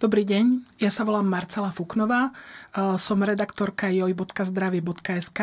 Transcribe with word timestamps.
Dobrý 0.00 0.24
deň, 0.24 0.80
ja 0.80 0.88
sa 0.88 1.04
volám 1.04 1.28
Marcela 1.28 1.68
Fuknová, 1.68 2.32
e, 2.32 2.96
som 2.96 3.20
redaktorka 3.20 3.92
joj.zdravie.sk 3.92 5.40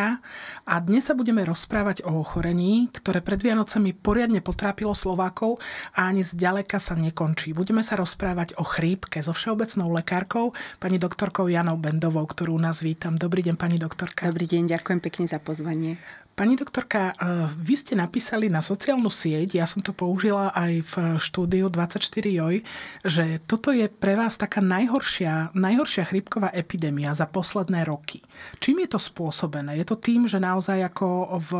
a 0.65 0.73
dnes 0.81 1.05
sa 1.05 1.13
budeme 1.13 1.45
rozprávať 1.45 2.01
o 2.09 2.25
ochorení, 2.25 2.89
ktoré 2.89 3.21
pred 3.21 3.37
Vianocami 3.37 3.93
poriadne 3.93 4.41
potrápilo 4.41 4.97
Slovákov 4.97 5.61
a 5.93 6.09
ani 6.09 6.25
zďaleka 6.25 6.81
sa 6.81 6.97
nekončí. 6.97 7.53
Budeme 7.53 7.85
sa 7.85 8.01
rozprávať 8.01 8.57
o 8.57 8.65
chrípke 8.65 9.21
so 9.21 9.29
všeobecnou 9.29 9.93
lekárkou, 9.93 10.57
pani 10.81 10.97
doktorkou 10.97 11.45
Janou 11.45 11.77
Bendovou, 11.77 12.25
ktorú 12.25 12.57
nás 12.57 12.81
vítam. 12.81 13.13
Dobrý 13.13 13.45
deň, 13.45 13.61
pani 13.61 13.77
doktorka. 13.77 14.25
Dobrý 14.25 14.49
deň, 14.49 14.73
ďakujem 14.73 14.99
pekne 15.05 15.29
za 15.29 15.37
pozvanie. 15.37 16.01
Pani 16.37 16.53
doktorka, 16.53 17.17
eh, 17.17 17.49
vy 17.57 17.73
ste 17.73 17.97
napísali 17.97 18.45
na 18.45 18.61
sociálnu 18.61 19.09
sieť, 19.09 19.57
ja 19.57 19.65
som 19.65 19.81
to 19.81 19.89
použila 19.89 20.53
aj 20.53 20.73
v 20.85 20.93
štúdiu 21.17 21.65
24 21.65 22.29
joj, 22.29 22.61
že 23.01 23.41
toto 23.49 23.73
je 23.73 23.89
pre 23.89 24.13
vás 24.13 24.37
taká 24.37 24.61
najhoršia, 24.61 25.57
najhoršia 25.57 26.05
chrípková 26.05 26.53
epidémia 26.53 27.17
za 27.17 27.25
posledné 27.25 27.89
roky. 27.89 28.21
Čím 28.61 28.85
je 28.85 28.93
to 28.93 28.99
spôsobené? 29.01 29.81
Je 29.81 29.85
to 29.89 29.97
tým, 29.97 30.29
že 30.29 30.37
naozaj 30.37 30.77
ako 30.85 31.41
v, 31.41 31.51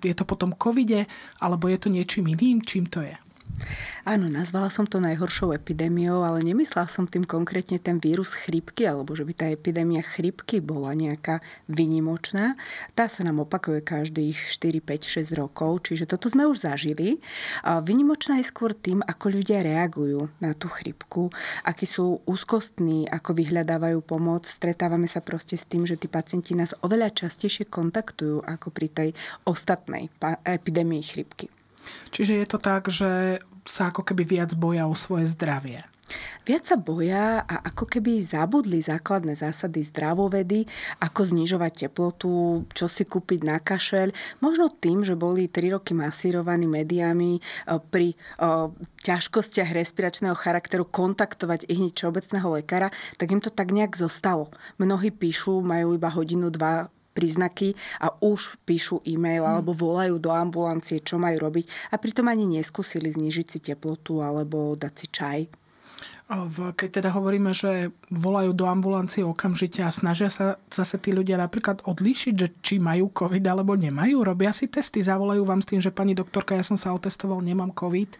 je 0.00 0.16
to 0.16 0.24
potom 0.24 0.56
covide, 0.56 1.04
alebo 1.36 1.68
je 1.68 1.76
to 1.76 1.92
niečím 1.92 2.32
iným? 2.32 2.64
Čím 2.64 2.88
to 2.88 3.04
je? 3.04 3.12
Áno, 4.02 4.26
nazvala 4.26 4.66
som 4.66 4.82
to 4.82 4.98
najhoršou 4.98 5.54
epidémiou, 5.54 6.26
ale 6.26 6.42
nemyslela 6.42 6.90
som 6.90 7.06
tým 7.06 7.22
konkrétne 7.22 7.78
ten 7.78 8.02
vírus 8.02 8.34
chrypky, 8.34 8.82
alebo 8.82 9.14
že 9.14 9.22
by 9.22 9.30
tá 9.30 9.46
epidémia 9.46 10.02
chrypky 10.02 10.58
bola 10.58 10.90
nejaká 10.98 11.38
vynimočná. 11.70 12.58
Tá 12.98 13.06
sa 13.06 13.22
nám 13.22 13.46
opakuje 13.46 13.78
každých 13.78 14.34
4, 14.50 14.82
5, 14.82 15.30
6 15.30 15.38
rokov, 15.38 15.86
čiže 15.86 16.10
toto 16.10 16.26
sme 16.26 16.50
už 16.50 16.66
zažili. 16.66 17.22
Vynimočná 17.62 18.42
je 18.42 18.50
skôr 18.50 18.74
tým, 18.74 19.06
ako 19.06 19.38
ľudia 19.38 19.62
reagujú 19.62 20.26
na 20.42 20.58
tú 20.58 20.66
chrypku, 20.66 21.30
akí 21.62 21.86
sú 21.86 22.26
úzkostní, 22.26 23.06
ako 23.06 23.38
vyhľadávajú 23.38 24.02
pomoc. 24.02 24.50
Stretávame 24.50 25.06
sa 25.06 25.22
proste 25.22 25.54
s 25.54 25.62
tým, 25.62 25.86
že 25.86 25.94
tí 25.94 26.10
pacienti 26.10 26.58
nás 26.58 26.74
oveľa 26.82 27.14
častejšie 27.14 27.70
kontaktujú 27.70 28.42
ako 28.42 28.74
pri 28.74 28.90
tej 28.90 29.08
ostatnej 29.46 30.10
epidémii 30.42 31.06
chrypky. 31.06 31.46
Čiže 32.10 32.32
je 32.42 32.46
to 32.48 32.58
tak, 32.58 32.88
že 32.88 33.42
sa 33.62 33.94
ako 33.94 34.02
keby 34.02 34.26
viac 34.26 34.50
boja 34.58 34.90
o 34.90 34.94
svoje 34.98 35.30
zdravie. 35.30 35.86
Viac 36.42 36.66
sa 36.66 36.76
boja 36.76 37.46
a 37.46 37.54
ako 37.72 37.88
keby 37.88 38.20
zabudli 38.20 38.82
základné 38.82 39.38
zásady 39.38 39.86
zdravovedy, 39.86 40.66
ako 41.00 41.20
znižovať 41.24 41.88
teplotu, 41.88 42.66
čo 42.74 42.86
si 42.90 43.06
kúpiť 43.06 43.40
na 43.46 43.56
kašeľ. 43.62 44.12
Možno 44.42 44.68
tým, 44.68 45.06
že 45.06 45.16
boli 45.16 45.48
3 45.48 45.78
roky 45.78 45.96
masírovaní 45.96 46.66
médiami 46.66 47.38
e, 47.38 47.40
pri 47.78 48.12
o, 48.42 48.74
e, 48.74 48.84
ťažkostiach 49.06 49.70
respiračného 49.72 50.36
charakteru 50.36 50.84
kontaktovať 50.84 51.70
ich 51.70 51.78
hneď 51.78 51.94
všeobecného 51.96 52.48
lekára, 52.60 52.88
tak 53.16 53.32
im 53.32 53.40
to 53.40 53.48
tak 53.48 53.70
nejak 53.70 53.94
zostalo. 53.94 54.50
Mnohí 54.76 55.14
píšu, 55.14 55.62
majú 55.62 55.94
iba 55.96 56.10
hodinu, 56.10 56.50
dva 56.50 56.90
príznaky 57.12 57.76
a 58.00 58.12
už 58.18 58.56
píšu 58.64 59.04
e-mail 59.04 59.44
alebo 59.44 59.76
volajú 59.76 60.16
do 60.16 60.32
ambulancie, 60.32 61.04
čo 61.04 61.20
majú 61.20 61.48
robiť 61.48 61.92
a 61.92 62.00
pritom 62.00 62.26
ani 62.26 62.48
neskúsili 62.58 63.12
znižiť 63.12 63.46
si 63.46 63.58
teplotu 63.60 64.24
alebo 64.24 64.74
dať 64.74 64.94
si 64.96 65.06
čaj. 65.12 65.40
Keď 66.52 66.88
teda 67.02 67.12
hovoríme, 67.12 67.52
že 67.52 67.92
volajú 68.08 68.56
do 68.56 68.64
ambulancie 68.64 69.20
okamžite 69.20 69.84
a 69.84 69.92
snažia 69.92 70.32
sa 70.32 70.56
zase 70.72 70.96
tí 70.96 71.12
ľudia 71.12 71.36
napríklad 71.36 71.84
odlíšiť, 71.84 72.34
že 72.34 72.48
či 72.64 72.74
majú 72.80 73.12
COVID 73.12 73.44
alebo 73.44 73.76
nemajú, 73.76 74.24
robia 74.24 74.50
si 74.56 74.66
testy, 74.72 75.04
zavolajú 75.04 75.44
vám 75.44 75.60
s 75.60 75.68
tým, 75.68 75.80
že 75.84 75.92
pani 75.92 76.16
doktorka, 76.16 76.56
ja 76.56 76.64
som 76.64 76.80
sa 76.80 76.96
otestoval, 76.96 77.44
nemám 77.44 77.76
COVID 77.76 78.16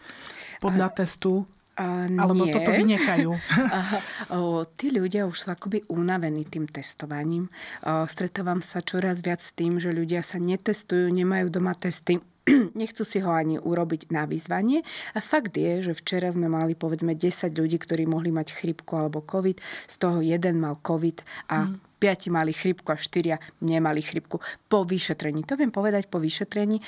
podľa 0.61 0.93
a... 0.93 0.95
testu 1.01 1.49
a 1.73 2.05
Alebo 2.05 2.45
nie. 2.45 2.53
toto 2.53 2.69
vynechajú. 2.69 3.33
o, 4.37 4.65
tí 4.77 4.93
ľudia 4.93 5.25
už 5.25 5.37
sú 5.37 5.47
akoby 5.49 5.89
unavení 5.89 6.45
tým 6.45 6.69
testovaním. 6.69 7.49
O, 7.81 8.05
stretávam 8.05 8.61
sa 8.61 8.85
čoraz 8.85 9.25
viac 9.25 9.41
s 9.41 9.57
tým, 9.57 9.81
že 9.81 9.89
ľudia 9.89 10.21
sa 10.21 10.37
netestujú, 10.37 11.09
nemajú 11.09 11.49
doma 11.49 11.73
testy, 11.73 12.21
nechcú 12.77 13.03
si 13.07 13.25
ho 13.25 13.33
ani 13.33 13.57
urobiť 13.57 14.13
na 14.13 14.29
vyzvanie. 14.29 14.85
A 15.17 15.19
fakt 15.25 15.57
je, 15.57 15.81
že 15.81 15.93
včera 15.97 16.29
sme 16.29 16.51
mali 16.51 16.77
povedzme 16.77 17.17
10 17.17 17.55
ľudí, 17.57 17.81
ktorí 17.81 18.05
mohli 18.05 18.29
mať 18.35 18.53
chrypku 18.53 18.93
alebo 18.99 19.25
COVID, 19.25 19.57
z 19.89 19.95
toho 19.97 20.21
jeden 20.21 20.61
mal 20.61 20.77
COVID 20.83 21.49
a 21.49 21.73
mm 21.73 21.92
piati 22.03 22.35
mali 22.35 22.51
chrypku 22.51 22.91
a 22.91 22.99
štyria 22.99 23.39
nemali 23.63 24.03
chrypku. 24.03 24.43
Po 24.67 24.83
vyšetrení. 24.83 25.47
To 25.47 25.55
viem 25.55 25.71
povedať 25.71 26.11
po 26.11 26.19
vyšetrení, 26.19 26.83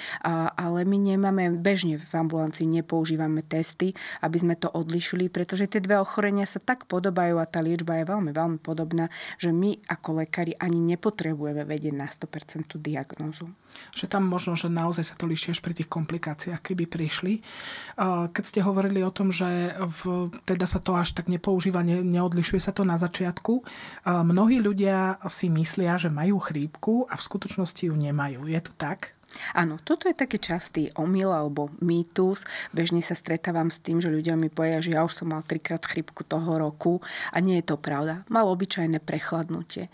ale 0.59 0.83
my 0.83 1.15
nemáme, 1.15 1.55
bežne 1.63 2.03
v 2.03 2.13
ambulancii 2.19 2.67
nepoužívame 2.67 3.47
testy, 3.47 3.95
aby 4.27 4.37
sme 4.43 4.59
to 4.59 4.67
odlišili, 4.75 5.31
pretože 5.31 5.71
tie 5.71 5.79
dve 5.79 6.03
ochorenia 6.03 6.51
sa 6.51 6.59
tak 6.59 6.91
podobajú 6.91 7.39
a 7.39 7.47
tá 7.47 7.63
liečba 7.63 8.03
je 8.03 8.11
veľmi, 8.11 8.35
veľmi 8.35 8.59
podobná, 8.59 9.07
že 9.39 9.55
my 9.55 9.87
ako 9.87 10.27
lekári 10.27 10.59
ani 10.59 10.83
nepotrebujeme 10.83 11.63
vedieť 11.63 11.95
na 11.95 12.11
100% 12.11 12.75
diagnózu. 12.83 13.47
Že 13.95 14.07
tam 14.07 14.27
možno, 14.27 14.55
že 14.55 14.71
naozaj 14.71 15.05
sa 15.05 15.15
to 15.19 15.27
líši 15.27 15.53
až 15.55 15.61
pri 15.61 15.75
tých 15.77 15.91
komplikáciách, 15.91 16.63
keby 16.63 16.87
prišli. 16.87 17.43
Keď 18.31 18.45
ste 18.47 18.63
hovorili 18.63 19.03
o 19.03 19.11
tom, 19.11 19.35
že 19.35 19.75
v, 19.79 20.31
teda 20.47 20.65
sa 20.65 20.79
to 20.79 20.95
až 20.95 21.13
tak 21.13 21.27
nepoužíva, 21.27 21.83
ne, 21.83 22.01
neodlišuje 22.07 22.63
sa 22.63 22.73
to 22.73 22.87
na 22.87 22.97
začiatku, 22.97 23.67
mnohí 24.07 24.63
ľudia 24.63 25.04
si 25.29 25.51
myslia, 25.51 25.99
že 25.99 26.13
majú 26.13 26.41
chrípku 26.41 27.05
a 27.11 27.15
v 27.19 27.27
skutočnosti 27.27 27.91
ju 27.91 27.95
nemajú. 27.95 28.47
Je 28.49 28.61
to 28.63 28.73
tak? 28.77 29.15
Áno, 29.53 29.79
toto 29.83 30.07
je 30.07 30.15
taký 30.15 30.39
častý 30.39 30.91
omyl 30.95 31.31
alebo 31.31 31.71
mýtus. 31.83 32.47
Bežne 32.71 33.03
sa 33.03 33.19
stretávam 33.19 33.69
s 33.69 33.83
tým, 33.83 33.99
že 33.99 34.11
ľudia 34.11 34.39
mi 34.39 34.49
povedia, 34.49 34.81
že 34.81 34.95
ja 34.95 35.03
už 35.03 35.13
som 35.13 35.31
mal 35.35 35.43
trikrát 35.43 35.83
chrypku 35.85 36.25
toho 36.25 36.59
roku 36.59 37.05
a 37.35 37.39
nie 37.43 37.59
je 37.61 37.75
to 37.75 37.77
pravda. 37.77 38.23
Mal 38.31 38.47
obyčajné 38.47 39.03
prechladnutie. 39.03 39.91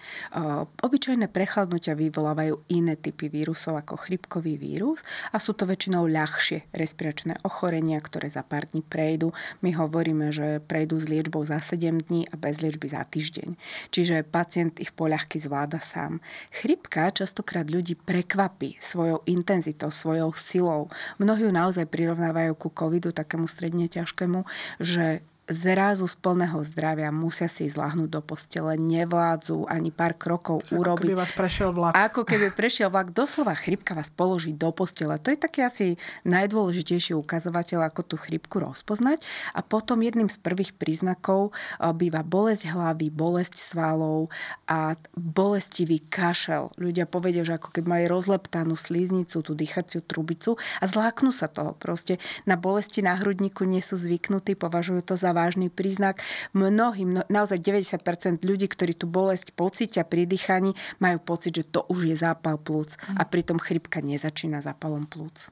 Obyčajné 0.81 1.27
prechladnutia 1.33 1.97
vyvolávajú 1.97 2.69
iné 2.73 2.97
typy 2.97 3.33
vírusov 3.33 3.77
ako 3.81 3.97
chrypkový 3.97 4.61
vírus 4.61 5.03
a 5.33 5.41
sú 5.41 5.57
to 5.57 5.65
väčšinou 5.65 6.07
ľahšie 6.09 6.71
respiračné 6.75 7.41
ochorenia, 7.45 8.01
ktoré 8.01 8.29
za 8.31 8.45
pár 8.45 8.69
dní 8.71 8.85
prejdú. 8.85 9.33
My 9.65 9.73
hovoríme, 9.77 10.31
že 10.31 10.61
prejdú 10.65 11.01
s 11.01 11.09
liečbou 11.09 11.45
za 11.47 11.61
7 11.63 12.01
dní 12.07 12.29
a 12.31 12.35
bez 12.37 12.61
liečby 12.61 12.87
za 12.91 13.05
týždeň. 13.05 13.57
Čiže 13.91 14.27
pacient 14.27 14.79
ich 14.81 14.93
poľahky 14.95 15.41
zvláda 15.41 15.81
sám. 15.81 16.21
Chrypka 16.51 17.11
častokrát 17.11 17.67
ľudí 17.69 17.97
prekvapí 17.97 18.77
svojou 18.81 19.23
intenzitou, 19.31 19.95
svojou 19.95 20.35
silou. 20.35 20.91
Mnohí 21.23 21.47
ju 21.47 21.53
naozaj 21.55 21.87
prirovnávajú 21.87 22.53
ku 22.59 22.69
covidu, 22.75 23.15
takému 23.15 23.47
stredne 23.47 23.87
ťažkému, 23.87 24.45
že 24.83 25.23
zrazu 25.51 26.07
z 26.07 26.15
plného 26.15 26.63
zdravia 26.63 27.11
musia 27.11 27.51
si 27.51 27.67
zlahnúť 27.67 28.07
do 28.07 28.23
postele, 28.23 28.79
nevládzu 28.79 29.67
ani 29.67 29.91
pár 29.91 30.15
krokov 30.15 30.63
ako 30.63 30.79
urobiť. 30.79 30.95
Ako 30.95 31.11
keby 31.11 31.19
vás 31.19 31.33
prešiel 31.35 31.71
vlak. 31.75 31.93
Ako 31.99 32.23
keby 32.23 32.47
prešiel 32.55 32.89
vlak. 32.89 33.11
Doslova 33.11 33.59
chrypka 33.59 33.99
vás 33.99 34.09
položí 34.15 34.55
do 34.55 34.71
postele. 34.71 35.19
To 35.19 35.29
je 35.35 35.39
taký 35.39 35.67
asi 35.67 35.87
najdôležitejší 36.23 37.19
ukazovateľ, 37.19 37.91
ako 37.91 38.01
tú 38.07 38.17
chrypku 38.17 38.63
rozpoznať. 38.63 39.27
A 39.53 39.61
potom 39.67 39.99
jedným 40.01 40.31
z 40.31 40.39
prvých 40.39 40.73
príznakov 40.79 41.51
e, 41.51 41.91
býva 41.99 42.23
bolesť 42.23 42.71
hlavy, 42.71 43.11
bolesť 43.11 43.59
svalov 43.59 44.31
a 44.71 44.95
bolestivý 45.19 45.99
kašel. 46.07 46.71
Ľudia 46.79 47.11
povedia, 47.11 47.43
že 47.43 47.59
ako 47.59 47.75
keby 47.75 47.87
mali 47.91 48.05
rozleptanú 48.07 48.79
slíznicu, 48.79 49.43
tú 49.43 49.53
dýchaciu 49.59 50.07
trubicu 50.07 50.55
a 50.79 50.87
zláknú 50.87 51.35
sa 51.35 51.51
toho. 51.51 51.75
Proste 51.75 52.23
na 52.47 52.55
bolesti 52.55 53.03
na 53.03 53.19
hrudníku 53.19 53.67
nie 53.67 53.83
sú 53.83 53.99
zvyknutí, 53.99 54.55
považujú 54.55 55.03
to 55.03 55.19
za 55.19 55.35
vážny 55.41 55.73
príznak. 55.73 56.21
Mnohí, 56.53 57.09
mno, 57.09 57.25
naozaj 57.33 57.65
90% 57.65 58.45
ľudí, 58.45 58.69
ktorí 58.69 58.93
tú 58.93 59.09
bolesť 59.09 59.57
pocítia 59.57 60.05
pri 60.05 60.29
dýchaní, 60.29 60.77
majú 61.01 61.19
pocit, 61.25 61.57
že 61.57 61.65
to 61.65 61.89
už 61.89 62.13
je 62.13 62.17
zápal 62.21 62.61
plúc 62.61 63.01
a 63.17 63.25
pritom 63.25 63.57
chrypka 63.57 64.05
nezačína 64.05 64.61
zápalom 64.61 65.09
plúc. 65.09 65.49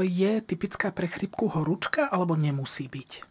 Je 0.00 0.32
typická 0.44 0.92
pre 0.92 1.08
chrypku 1.08 1.48
horúčka 1.48 2.08
alebo 2.12 2.36
nemusí 2.36 2.88
byť? 2.88 3.29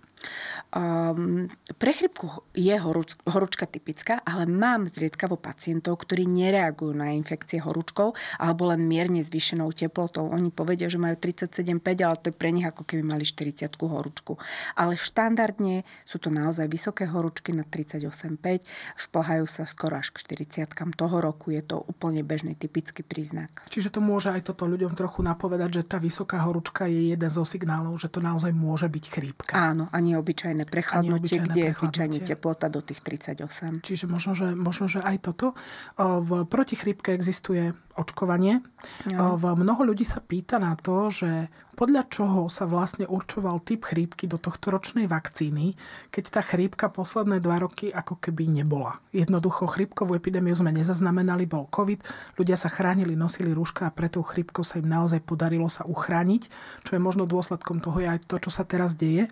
Um, 0.70 1.50
pre 1.82 1.98
chrypku 1.98 2.46
je 2.54 2.76
horúč, 2.78 3.18
horúčka 3.26 3.66
typická, 3.66 4.22
ale 4.22 4.46
mám 4.46 4.86
zriedkavo 4.86 5.40
pacientov, 5.40 6.06
ktorí 6.06 6.30
nereagujú 6.30 6.94
na 6.94 7.10
infekcie 7.16 7.58
horúčkou 7.58 8.14
alebo 8.38 8.70
len 8.70 8.86
mierne 8.86 9.26
zvýšenou 9.26 9.74
teplotou. 9.74 10.30
Oni 10.30 10.54
povedia, 10.54 10.86
že 10.86 11.02
majú 11.02 11.18
37,5, 11.18 11.82
ale 12.06 12.16
to 12.22 12.26
je 12.30 12.36
pre 12.36 12.54
nich 12.54 12.68
ako 12.68 12.86
keby 12.86 13.02
mali 13.02 13.26
40 13.26 13.66
horúčku. 13.82 14.38
Ale 14.78 14.94
štandardne 14.94 15.88
sú 16.06 16.22
to 16.22 16.30
naozaj 16.30 16.70
vysoké 16.70 17.10
horúčky 17.10 17.50
na 17.50 17.66
38,5, 17.66 18.62
šplhajú 19.00 19.46
sa 19.50 19.66
skoro 19.66 19.98
až 19.98 20.14
k 20.14 20.22
40 20.22 20.70
toho 20.94 21.18
roku. 21.18 21.50
Je 21.50 21.66
to 21.66 21.82
úplne 21.82 22.22
bežný 22.22 22.54
typický 22.54 23.02
príznak. 23.02 23.66
Čiže 23.74 23.98
to 23.98 24.06
môže 24.06 24.30
aj 24.30 24.54
toto 24.54 24.70
ľuďom 24.70 24.94
trochu 24.94 25.26
napovedať, 25.26 25.82
že 25.82 25.84
tá 25.90 25.98
vysoká 25.98 26.46
horúčka 26.46 26.86
je 26.86 27.16
jeden 27.16 27.32
zo 27.34 27.42
signálov, 27.42 27.98
že 27.98 28.12
to 28.12 28.22
naozaj 28.22 28.54
môže 28.54 28.86
byť 28.86 29.06
chrípka. 29.10 29.54
Áno, 29.58 29.90
a 29.90 29.98
nie 30.10 30.18
obyčajné 30.18 30.50
obyčajné 30.50 30.64
prechladnutie, 30.66 31.38
kde 31.46 31.62
je 31.70 31.72
zvyčajne 31.78 32.20
teplota 32.26 32.68
do 32.72 32.82
tých 32.82 33.06
38. 33.06 33.86
Čiže 33.86 34.06
možno, 34.10 34.34
že, 34.34 34.58
možno, 34.58 34.90
že 34.90 35.00
aj 35.06 35.18
toto. 35.30 35.54
V 36.00 36.50
protichrípke 36.50 37.14
existuje 37.14 37.78
očkovanie. 38.00 38.64
No. 39.12 39.36
Mnoho 39.36 39.92
ľudí 39.92 40.08
sa 40.08 40.24
pýta 40.24 40.56
na 40.56 40.80
to, 40.80 41.12
že 41.12 41.52
podľa 41.76 42.12
čoho 42.12 42.52
sa 42.52 42.68
vlastne 42.68 43.08
určoval 43.08 43.64
typ 43.64 43.88
chrípky 43.88 44.28
do 44.28 44.36
tohto 44.36 44.72
ročnej 44.72 45.08
vakcíny, 45.08 45.80
keď 46.12 46.24
tá 46.40 46.42
chrípka 46.44 46.92
posledné 46.92 47.40
dva 47.40 47.64
roky 47.64 47.88
ako 47.88 48.20
keby 48.20 48.52
nebola. 48.52 49.00
Jednoducho 49.16 49.64
chrípkovú 49.64 50.20
epidémiu 50.20 50.56
sme 50.56 50.76
nezaznamenali, 50.76 51.48
bol 51.48 51.72
COVID, 51.72 52.04
ľudia 52.36 52.60
sa 52.60 52.68
chránili, 52.68 53.16
nosili 53.16 53.56
rúška 53.56 53.88
a 53.88 53.96
preto 53.96 54.20
chrípkou 54.20 54.64
sa 54.64 54.80
im 54.80 54.92
naozaj 54.92 55.24
podarilo 55.24 55.72
sa 55.72 55.88
uchrániť, 55.88 56.52
čo 56.84 56.96
je 56.96 57.02
možno 57.04 57.24
dôsledkom 57.24 57.80
toho 57.80 58.04
aj 58.04 58.28
to, 58.28 58.40
čo 58.44 58.52
sa 58.52 58.68
teraz 58.68 59.00
deje. 59.00 59.32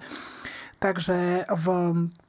Takže 0.77 1.49
v, 1.49 1.65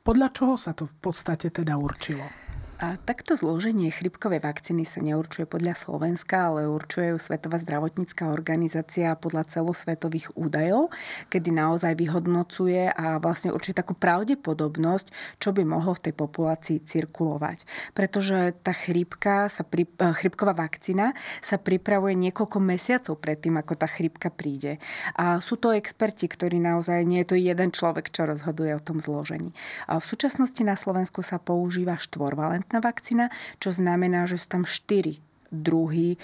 podľa 0.02 0.28
čoho 0.32 0.54
sa 0.56 0.72
to 0.72 0.88
v 0.88 0.94
podstate 0.98 1.52
teda 1.52 1.76
určilo? 1.76 2.47
A 2.78 2.94
takto 2.94 3.34
zloženie 3.34 3.90
chrypkovej 3.90 4.38
vakcíny 4.38 4.86
sa 4.86 5.02
neurčuje 5.02 5.50
podľa 5.50 5.74
Slovenska, 5.74 6.46
ale 6.46 6.70
určuje 6.70 7.10
ju 7.10 7.18
Svetová 7.18 7.58
zdravotnícká 7.58 8.30
organizácia 8.30 9.18
podľa 9.18 9.50
celosvetových 9.50 10.38
údajov, 10.38 10.94
kedy 11.26 11.50
naozaj 11.58 11.98
vyhodnocuje 11.98 12.86
a 12.94 13.18
vlastne 13.18 13.50
určuje 13.50 13.74
takú 13.74 13.98
pravdepodobnosť, 13.98 15.10
čo 15.42 15.50
by 15.50 15.66
mohlo 15.66 15.98
v 15.98 16.06
tej 16.06 16.14
populácii 16.22 16.78
cirkulovať. 16.86 17.66
Pretože 17.98 18.54
tá 18.62 18.70
chrypka, 18.70 19.50
sa 19.50 19.66
pri, 19.66 19.82
eh, 19.82 20.14
chrypková 20.14 20.54
vakcína 20.54 21.18
sa 21.42 21.58
pripravuje 21.58 22.14
niekoľko 22.30 22.62
mesiacov 22.62 23.18
predtým, 23.18 23.58
ako 23.58 23.74
tá 23.74 23.90
chrypka 23.90 24.30
príde. 24.30 24.78
A 25.18 25.42
sú 25.42 25.58
to 25.58 25.74
experti, 25.74 26.30
ktorí 26.30 26.62
naozaj, 26.62 27.02
nie 27.02 27.26
je 27.26 27.34
to 27.34 27.42
jeden 27.42 27.74
človek, 27.74 28.14
čo 28.14 28.22
rozhoduje 28.22 28.70
o 28.70 28.78
tom 28.78 29.02
zložení. 29.02 29.50
A 29.90 29.98
v 29.98 30.06
súčasnosti 30.06 30.62
na 30.62 30.78
Slovensku 30.78 31.26
sa 31.26 31.42
používa 31.42 31.98
štvorvalent 31.98 32.67
adjuvantná 32.68 32.84
vakcína, 32.84 33.26
čo 33.56 33.72
znamená, 33.72 34.28
že 34.28 34.36
sú 34.36 34.46
tam 34.52 34.68
štyri 34.68 35.24
druhy, 35.48 36.20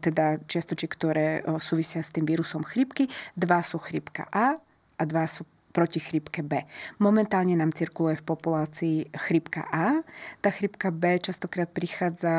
teda 0.00 0.40
čiastočky, 0.48 0.88
ktoré 0.88 1.44
súvisia 1.60 2.00
s 2.00 2.08
tým 2.08 2.24
vírusom 2.24 2.64
chrypky. 2.64 3.12
Dva 3.36 3.60
sú 3.60 3.76
chrypka 3.76 4.24
A 4.32 4.56
a 4.96 5.02
dva 5.04 5.28
sú 5.28 5.44
proti 5.70 6.00
chrypke 6.02 6.42
B. 6.42 6.66
Momentálne 6.98 7.54
nám 7.54 7.70
cirkuluje 7.76 8.18
v 8.18 8.26
populácii 8.26 8.96
chrypka 9.28 9.68
A. 9.70 10.02
Tá 10.40 10.50
chrypka 10.50 10.88
B 10.90 11.20
častokrát 11.20 11.68
prichádza 11.68 12.32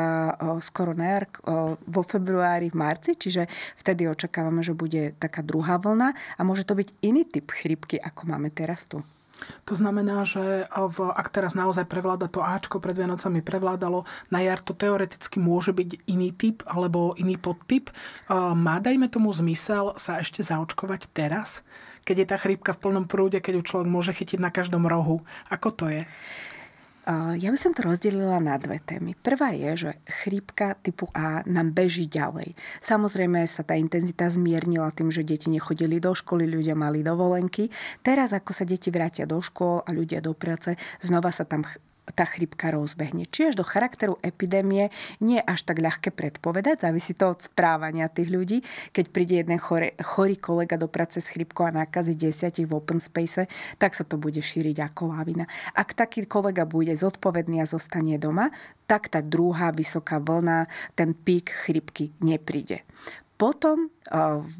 skoro 0.60 0.92
na 0.92 1.16
jar, 1.16 1.24
vo 1.86 2.02
februári, 2.02 2.68
v 2.68 2.76
marci, 2.76 3.14
čiže 3.14 3.46
vtedy 3.78 4.10
očakávame, 4.10 4.60
že 4.66 4.74
bude 4.74 5.14
taká 5.16 5.40
druhá 5.40 5.78
vlna 5.78 6.12
a 6.12 6.40
môže 6.42 6.66
to 6.66 6.74
byť 6.74 6.98
iný 7.06 7.24
typ 7.24 7.46
chrypky, 7.54 7.96
ako 7.96 8.26
máme 8.26 8.50
teraz 8.50 8.84
tu. 8.90 9.00
To 9.66 9.74
znamená, 9.74 10.26
že 10.26 10.66
v, 10.68 10.98
ak 11.12 11.28
teraz 11.30 11.54
naozaj 11.54 11.86
prevláda 11.86 12.26
to 12.28 12.42
Ačko, 12.42 12.82
pred 12.82 12.98
Vianocami 12.98 13.40
prevládalo, 13.40 14.04
na 14.28 14.40
jar 14.42 14.58
to 14.60 14.74
teoreticky 14.74 15.38
môže 15.38 15.70
byť 15.70 16.06
iný 16.10 16.34
typ 16.34 16.66
alebo 16.66 17.14
iný 17.16 17.38
podtyp. 17.38 17.90
Má, 18.32 18.82
dajme 18.82 19.06
tomu 19.08 19.30
zmysel 19.32 19.94
sa 19.96 20.18
ešte 20.20 20.42
zaočkovať 20.42 21.12
teraz, 21.12 21.66
keď 22.02 22.16
je 22.18 22.26
tá 22.26 22.36
chrípka 22.36 22.74
v 22.74 22.82
plnom 22.82 23.06
prúde, 23.06 23.38
keď 23.38 23.62
ju 23.62 23.62
človek 23.62 23.88
môže 23.88 24.10
chytiť 24.10 24.42
na 24.42 24.50
každom 24.50 24.90
rohu. 24.90 25.22
Ako 25.46 25.70
to 25.70 25.86
je? 25.86 26.02
Ja 27.10 27.50
by 27.50 27.58
som 27.58 27.74
to 27.74 27.82
rozdelila 27.82 28.38
na 28.38 28.54
dve 28.62 28.78
témy. 28.78 29.18
Prvá 29.18 29.50
je, 29.50 29.74
že 29.74 29.90
chrípka 30.06 30.78
typu 30.78 31.10
A 31.10 31.42
nám 31.50 31.74
beží 31.74 32.06
ďalej. 32.06 32.54
Samozrejme 32.78 33.42
sa 33.50 33.66
tá 33.66 33.74
intenzita 33.74 34.30
zmiernila 34.30 34.94
tým, 34.94 35.10
že 35.10 35.26
deti 35.26 35.50
nechodili 35.50 35.98
do 35.98 36.14
školy, 36.14 36.46
ľudia 36.46 36.78
mali 36.78 37.02
dovolenky. 37.02 37.74
Teraz, 38.06 38.30
ako 38.30 38.54
sa 38.54 38.62
deti 38.62 38.94
vrátia 38.94 39.26
do 39.26 39.42
škôl 39.42 39.82
a 39.82 39.90
ľudia 39.90 40.22
do 40.22 40.30
práce, 40.30 40.78
znova 41.02 41.34
sa 41.34 41.42
tam 41.42 41.66
tá 42.10 42.26
chrypka 42.26 42.74
rozbehne. 42.74 43.30
Či 43.30 43.52
až 43.52 43.54
do 43.54 43.62
charakteru 43.62 44.18
epidémie 44.26 44.90
nie 45.22 45.38
je 45.38 45.46
až 45.46 45.62
tak 45.62 45.78
ľahké 45.78 46.10
predpovedať, 46.10 46.82
závisí 46.82 47.14
to 47.14 47.30
od 47.30 47.38
správania 47.46 48.10
tých 48.10 48.28
ľudí. 48.28 48.58
Keď 48.90 49.04
príde 49.14 49.38
jeden 49.38 49.54
chore, 49.62 49.94
chorý 50.02 50.34
kolega 50.34 50.74
do 50.74 50.90
práce 50.90 51.22
s 51.22 51.30
chrypkou 51.30 51.70
a 51.70 51.72
nákazí 51.72 52.18
desiatich 52.18 52.66
v 52.66 52.74
open 52.74 52.98
space, 52.98 53.46
tak 53.78 53.94
sa 53.94 54.02
to 54.02 54.18
bude 54.18 54.42
šíriť 54.42 54.82
ako 54.92 55.14
lávina. 55.14 55.46
Ak 55.78 55.94
taký 55.94 56.26
kolega 56.26 56.66
bude 56.66 56.92
zodpovedný 56.92 57.62
a 57.62 57.70
zostane 57.70 58.18
doma, 58.18 58.50
tak 58.90 59.08
tá 59.08 59.22
druhá 59.22 59.70
vysoká 59.70 60.18
vlna, 60.18 60.66
ten 60.98 61.14
pík 61.14 61.54
chrypky 61.54 62.12
nepríde. 62.18 62.82
Potom 63.42 63.90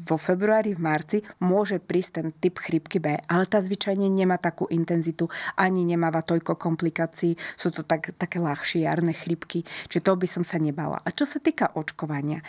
vo 0.07 0.17
februári, 0.19 0.75
v 0.75 0.81
marci 0.81 1.17
môže 1.39 1.79
prísť 1.79 2.11
ten 2.19 2.27
typ 2.35 2.59
chrypky 2.59 2.99
B, 2.99 3.15
ale 3.15 3.43
tá 3.47 3.59
zvyčajne 3.59 4.07
nemá 4.07 4.39
takú 4.39 4.67
intenzitu, 4.71 5.27
ani 5.59 5.83
nemáva 5.83 6.23
toľko 6.23 6.55
komplikácií, 6.59 7.35
sú 7.59 7.69
to 7.69 7.83
tak, 7.83 8.15
také 8.15 8.43
ľahšie 8.43 8.87
jarné 8.87 9.13
chrypky, 9.15 9.67
čiže 9.91 10.03
to 10.03 10.15
by 10.15 10.27
som 10.27 10.43
sa 10.47 10.57
nebala. 10.57 10.99
A 11.03 11.11
čo 11.11 11.27
sa 11.27 11.43
týka 11.43 11.69
očkovania, 11.75 12.41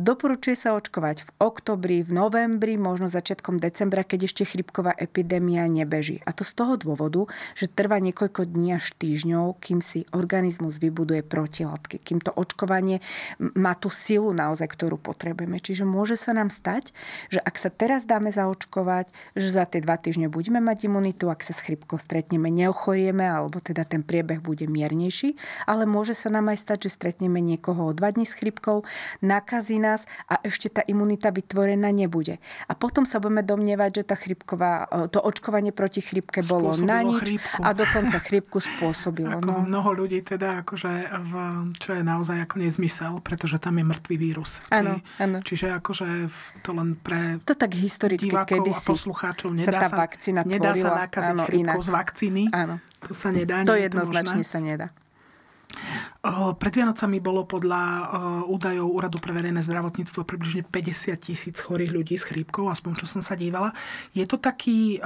doporučuje 0.00 0.56
sa 0.56 0.74
očkovať 0.74 1.28
v 1.28 1.30
oktobri, 1.38 2.00
v 2.02 2.12
novembri, 2.12 2.74
možno 2.80 3.12
začiatkom 3.12 3.60
decembra, 3.60 4.02
keď 4.02 4.26
ešte 4.26 4.48
chrypková 4.48 4.96
epidémia 4.96 5.68
nebeží. 5.68 6.24
A 6.24 6.32
to 6.32 6.42
z 6.42 6.56
toho 6.56 6.80
dôvodu, 6.80 7.28
že 7.54 7.68
trvá 7.70 8.00
niekoľko 8.00 8.48
dní 8.48 8.80
až 8.80 8.96
týždňov, 8.96 9.60
kým 9.60 9.84
si 9.84 10.08
organizmus 10.16 10.80
vybuduje 10.80 11.20
protilátky, 11.20 12.00
kým 12.00 12.18
to 12.24 12.32
očkovanie 12.34 13.04
má 13.38 13.76
tú 13.76 13.92
silu 13.92 14.32
naozaj, 14.32 14.66
ktorú 14.66 14.96
potrebujeme. 14.98 15.60
Čiže 15.60 15.69
môže 15.86 16.18
sa 16.18 16.34
nám 16.34 16.50
stať, 16.50 16.90
že 17.30 17.38
ak 17.38 17.54
sa 17.54 17.70
teraz 17.70 18.02
dáme 18.02 18.34
zaočkovať, 18.34 19.10
že 19.38 19.48
za 19.54 19.64
tie 19.66 19.78
dva 19.78 19.94
týždne 20.00 20.26
budeme 20.26 20.58
mať 20.58 20.90
imunitu, 20.90 21.30
ak 21.30 21.46
sa 21.46 21.54
s 21.54 21.62
chrypkou 21.62 22.00
stretneme, 22.00 22.50
neochorieme, 22.50 23.22
alebo 23.22 23.62
teda 23.62 23.86
ten 23.86 24.02
priebeh 24.02 24.42
bude 24.42 24.66
miernejší, 24.66 25.38
ale 25.68 25.86
môže 25.86 26.16
sa 26.16 26.32
nám 26.32 26.50
aj 26.50 26.58
stať, 26.66 26.78
že 26.88 26.96
stretneme 26.98 27.38
niekoho 27.38 27.90
o 27.90 27.92
dva 27.94 28.10
dní 28.10 28.24
s 28.26 28.34
chrypkou, 28.34 28.82
nakazí 29.20 29.78
nás 29.78 30.08
a 30.26 30.40
ešte 30.42 30.72
tá 30.72 30.82
imunita 30.86 31.30
vytvorená 31.30 31.92
nebude. 31.92 32.42
A 32.66 32.72
potom 32.72 33.04
sa 33.04 33.20
budeme 33.20 33.44
domnievať, 33.44 34.02
že 34.02 34.04
tá 34.08 34.16
chrypková, 34.16 34.88
e, 34.88 35.12
to 35.12 35.20
očkovanie 35.20 35.70
proti 35.70 36.00
chrypke 36.00 36.40
bolo 36.46 36.72
spôsobilo 36.72 36.88
na 36.88 36.98
nič 37.04 37.20
chrypku. 37.20 37.60
a 37.60 37.68
dokonca 37.76 38.16
chrypku 38.18 38.58
spôsobilo. 38.58 39.36
Ako 39.42 39.46
no. 39.46 39.56
Mnoho 39.68 39.90
ľudí 39.92 40.24
teda, 40.24 40.64
akože, 40.64 40.92
čo 41.76 41.90
je 41.98 42.02
naozaj 42.02 42.48
ako 42.48 42.54
nezmysel, 42.64 43.12
pretože 43.20 43.60
tam 43.60 43.76
je 43.76 43.84
mŕtvý 43.84 44.16
vírus. 44.16 44.64
Áno, 44.72 45.04
áno. 45.20 45.38
Čiže 45.44 45.59
akože 45.68 46.06
to 46.64 46.70
len 46.72 46.96
pre 46.96 47.36
to 47.44 47.52
tak 47.52 47.76
historicky, 47.76 48.32
divákov 48.32 48.64
a 48.64 48.80
poslucháčov 48.80 49.52
nedá 49.52 49.84
sa, 49.84 49.92
tá 49.92 50.08
vakcína 50.08 50.40
nedá 50.48 50.72
sa 50.72 50.96
nakaziť 51.04 51.36
áno, 51.36 51.44
chrypkou 51.44 51.80
z 51.84 51.90
vakcíny. 51.92 52.42
Áno. 52.54 52.74
To 53.04 53.12
sa 53.12 53.28
nedá. 53.32 53.64
To 53.68 53.76
jednoznačne 53.76 54.44
sa 54.44 54.60
nedá. 54.60 54.94
Pred 56.60 56.72
Vianocami 56.76 57.16
bolo 57.16 57.48
podľa 57.48 57.80
údajov 58.44 58.92
Úradu 58.92 59.16
pre 59.16 59.32
verejné 59.32 59.64
zdravotníctvo 59.64 60.28
približne 60.28 60.62
50 60.68 61.16
tisíc 61.16 61.56
chorých 61.56 61.96
ľudí 61.96 62.14
s 62.20 62.28
chrípkou, 62.28 62.68
aspoň 62.68 63.00
čo 63.00 63.06
som 63.08 63.24
sa 63.24 63.32
dívala. 63.32 63.72
Je 64.12 64.28
to 64.28 64.36
taký, 64.36 65.00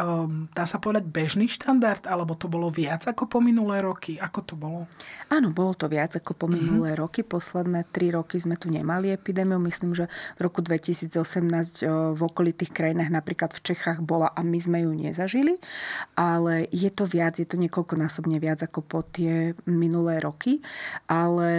dá 0.51 0.65
sa 0.67 0.83
povedať, 0.83 1.07
bežný 1.07 1.47
štandard, 1.47 2.03
alebo 2.11 2.35
to 2.35 2.51
bolo 2.51 2.67
viac 2.67 3.07
ako 3.07 3.31
po 3.31 3.39
minulé 3.39 3.79
roky? 3.79 4.19
Ako 4.19 4.41
to 4.43 4.55
bolo? 4.59 4.91
Áno, 5.31 5.55
bolo 5.55 5.79
to 5.79 5.87
viac 5.87 6.19
ako 6.19 6.35
po 6.35 6.47
minulé 6.51 6.93
mm-hmm. 6.93 7.03
roky. 7.07 7.23
Posledné 7.23 7.87
tri 7.95 8.11
roky 8.11 8.43
sme 8.43 8.59
tu 8.59 8.67
nemali 8.67 9.15
epidémiu. 9.15 9.63
Myslím, 9.63 9.95
že 9.95 10.11
v 10.35 10.51
roku 10.51 10.67
2018 10.67 11.87
v 12.15 12.21
okolitých 12.21 12.75
krajinách, 12.75 13.15
napríklad 13.15 13.55
v 13.55 13.63
Čechách 13.63 14.03
bola 14.03 14.35
a 14.35 14.43
my 14.43 14.59
sme 14.59 14.83
ju 14.83 14.91
nezažili. 14.91 15.63
Ale 16.19 16.67
je 16.75 16.91
to 16.91 17.07
viac, 17.07 17.39
je 17.39 17.47
to 17.47 17.55
niekoľkonásobne 17.55 18.43
viac 18.43 18.67
ako 18.67 18.83
po 18.83 19.07
tie 19.07 19.55
minulé 19.71 20.19
roky 20.19 20.54
ale 21.09 21.51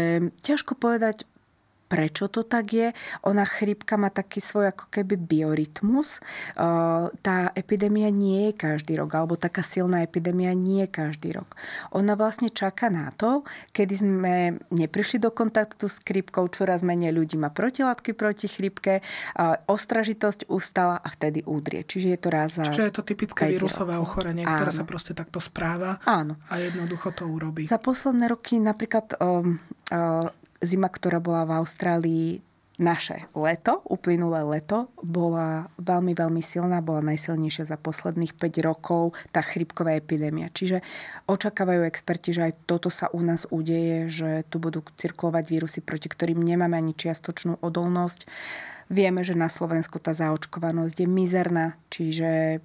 ťažko 0.46 0.78
povedať, 0.78 1.26
prečo 1.86 2.26
to 2.28 2.42
tak 2.42 2.74
je. 2.74 2.88
Ona 3.26 3.46
chrípka 3.46 3.96
má 3.96 4.10
taký 4.10 4.42
svoj 4.42 4.74
ako 4.74 4.90
keby 4.90 5.16
biorytmus. 5.22 6.20
Tá 7.22 7.38
epidémia 7.54 8.10
nie 8.10 8.50
je 8.50 8.54
každý 8.58 8.98
rok, 8.98 9.14
alebo 9.14 9.38
taká 9.38 9.62
silná 9.62 10.02
epidémia 10.02 10.52
nie 10.58 10.86
je 10.86 10.90
každý 10.90 11.38
rok. 11.38 11.54
Ona 11.94 12.18
vlastne 12.18 12.50
čaká 12.50 12.90
na 12.90 13.14
to, 13.14 13.46
kedy 13.72 13.94
sme 13.96 14.34
neprišli 14.74 15.22
do 15.22 15.30
kontaktu 15.30 15.86
s 15.86 16.02
chrípkou, 16.02 16.50
čoraz 16.50 16.82
menej 16.82 17.14
ľudí 17.14 17.38
má 17.38 17.54
protilátky 17.54 18.18
proti 18.18 18.50
chrípke, 18.50 19.06
ostražitosť 19.70 20.50
ustala 20.50 20.98
a 20.98 21.08
vtedy 21.14 21.46
údrie. 21.46 21.86
Čiže 21.86 22.08
je 22.18 22.20
to 22.20 22.30
raz 22.34 22.58
za... 22.58 22.66
Čiže 22.66 22.90
je 22.90 22.96
to 22.98 23.04
typické 23.06 23.54
vírusové 23.54 23.96
ochorenie, 23.96 24.42
Áno. 24.42 24.58
ktoré 24.58 24.72
sa 24.74 24.84
proste 24.90 25.14
takto 25.14 25.38
správa 25.38 26.02
Áno. 26.04 26.42
a 26.50 26.58
jednoducho 26.58 27.14
to 27.14 27.30
urobí. 27.30 27.70
Za 27.70 27.78
posledné 27.78 28.26
roky 28.26 28.58
napríklad 28.58 29.22
um, 29.22 29.62
zima, 30.64 30.88
ktorá 30.92 31.20
bola 31.24 31.48
v 31.48 31.56
Austrálii, 31.60 32.30
naše 32.76 33.32
leto, 33.32 33.80
uplynulé 33.88 34.44
leto, 34.44 34.92
bola 35.00 35.72
veľmi, 35.80 36.12
veľmi 36.12 36.44
silná, 36.44 36.84
bola 36.84 37.00
najsilnejšia 37.16 37.72
za 37.72 37.78
posledných 37.80 38.36
5 38.36 38.68
rokov 38.68 39.16
tá 39.32 39.40
chrypková 39.40 39.96
epidémia. 39.96 40.52
Čiže 40.52 40.84
očakávajú 41.24 41.88
experti, 41.88 42.36
že 42.36 42.52
aj 42.52 42.68
toto 42.68 42.92
sa 42.92 43.08
u 43.16 43.24
nás 43.24 43.48
udeje, 43.48 44.12
že 44.12 44.30
tu 44.52 44.60
budú 44.60 44.84
cirkulovať 45.00 45.44
vírusy, 45.48 45.80
proti 45.80 46.12
ktorým 46.12 46.44
nemáme 46.44 46.76
ani 46.76 46.92
čiastočnú 46.92 47.64
odolnosť. 47.64 48.28
Vieme, 48.92 49.24
že 49.24 49.40
na 49.40 49.48
Slovensku 49.48 49.98
tá 49.98 50.12
zaočkovanosť 50.12 50.96
je 51.00 51.08
mizerná, 51.08 51.80
čiže 51.88 52.60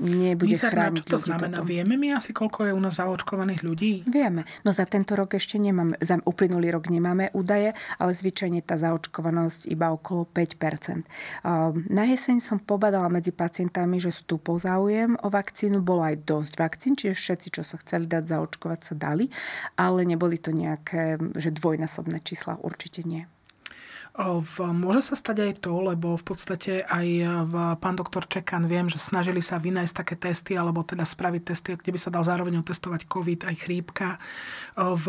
nebude 0.00 0.56
Mizerná, 0.56 0.88
chrániť 0.88 1.04
čo 1.04 1.12
to 1.12 1.18
znamená? 1.20 1.60
Toto. 1.60 1.68
Vieme 1.68 1.94
my 2.00 2.16
asi, 2.16 2.32
koľko 2.32 2.66
je 2.66 2.72
u 2.72 2.80
nás 2.80 2.96
zaočkovaných 2.96 3.60
ľudí? 3.60 4.08
Vieme. 4.08 4.48
No 4.64 4.72
za 4.72 4.88
tento 4.88 5.12
rok 5.12 5.36
ešte 5.36 5.60
nemáme, 5.60 6.00
za 6.00 6.16
uplynulý 6.24 6.72
rok 6.72 6.88
nemáme 6.88 7.28
údaje, 7.36 7.76
ale 8.00 8.10
zvyčajne 8.16 8.64
tá 8.64 8.80
zaočkovanosť 8.80 9.68
iba 9.68 9.92
okolo 9.92 10.24
5%. 10.24 11.04
Na 11.92 12.04
jeseň 12.08 12.40
som 12.40 12.56
pobadala 12.56 13.12
medzi 13.12 13.30
pacientami, 13.30 14.00
že 14.00 14.10
stúpol 14.10 14.56
záujem 14.56 15.20
o 15.20 15.28
vakcínu, 15.28 15.84
bolo 15.84 16.00
aj 16.02 16.24
dosť 16.24 16.52
vakcín, 16.56 16.92
čiže 16.96 17.14
všetci, 17.14 17.48
čo 17.60 17.62
sa 17.62 17.76
chceli 17.84 18.08
dať 18.08 18.32
zaočkovať, 18.32 18.80
sa 18.80 18.94
dali, 18.96 19.28
ale 19.76 20.08
neboli 20.08 20.40
to 20.40 20.56
nejaké, 20.56 21.20
že 21.36 21.52
dvojnásobné 21.52 22.24
čísla, 22.24 22.56
určite 22.62 23.04
nie. 23.04 23.28
V, 24.20 24.56
môže 24.76 25.00
sa 25.00 25.16
stať 25.16 25.48
aj 25.48 25.52
to, 25.64 25.72
lebo 25.80 26.12
v 26.12 26.24
podstate 26.28 26.84
aj 26.84 27.08
v 27.48 27.54
pán 27.80 27.96
doktor 27.96 28.28
Čekan 28.28 28.68
viem, 28.68 28.84
že 28.84 29.00
snažili 29.00 29.40
sa 29.40 29.56
vynajsť 29.56 29.94
také 29.96 30.14
testy, 30.20 30.52
alebo 30.60 30.84
teda 30.84 31.08
spraviť 31.08 31.42
testy, 31.48 31.72
kde 31.72 31.88
by 31.88 31.98
sa 31.98 32.12
dal 32.12 32.20
zároveň 32.28 32.60
otestovať 32.60 33.08
COVID, 33.08 33.48
aj 33.48 33.56
chrípka. 33.64 34.20
V, 34.76 35.04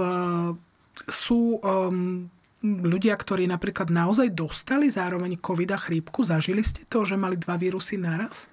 sú 1.11 1.59
um, 1.59 2.31
ľudia, 2.63 3.19
ktorí 3.19 3.51
napríklad 3.51 3.91
naozaj 3.91 4.31
dostali 4.31 4.87
zároveň 4.87 5.43
COVID 5.43 5.75
a 5.75 5.79
chrípku, 5.81 6.23
zažili 6.23 6.63
ste 6.63 6.87
to, 6.87 7.03
že 7.03 7.19
mali 7.19 7.35
dva 7.35 7.59
vírusy 7.59 7.99
naraz? 7.99 8.47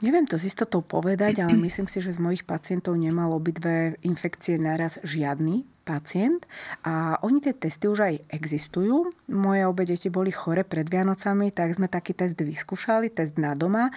Neviem 0.00 0.24
to 0.24 0.40
s 0.40 0.48
istotou 0.48 0.80
povedať, 0.80 1.44
ale 1.44 1.56
myslím 1.56 1.88
si, 1.88 2.00
že 2.00 2.16
z 2.16 2.20
mojich 2.20 2.44
pacientov 2.48 2.96
nemal 2.96 3.32
obidve 3.32 4.00
infekcie 4.04 4.56
naraz 4.56 5.00
žiadny 5.04 5.75
pacient. 5.86 6.42
A 6.82 7.22
oni 7.22 7.38
tie 7.38 7.54
testy 7.54 7.86
už 7.86 8.10
aj 8.10 8.14
existujú. 8.34 9.14
Moje 9.30 9.62
obe 9.62 9.86
deti 9.86 10.10
boli 10.10 10.34
chore 10.34 10.66
pred 10.66 10.90
Vianocami, 10.90 11.54
tak 11.54 11.70
sme 11.78 11.86
taký 11.86 12.18
test 12.18 12.34
vyskúšali, 12.34 13.14
test 13.14 13.38
na 13.38 13.54
doma. 13.54 13.94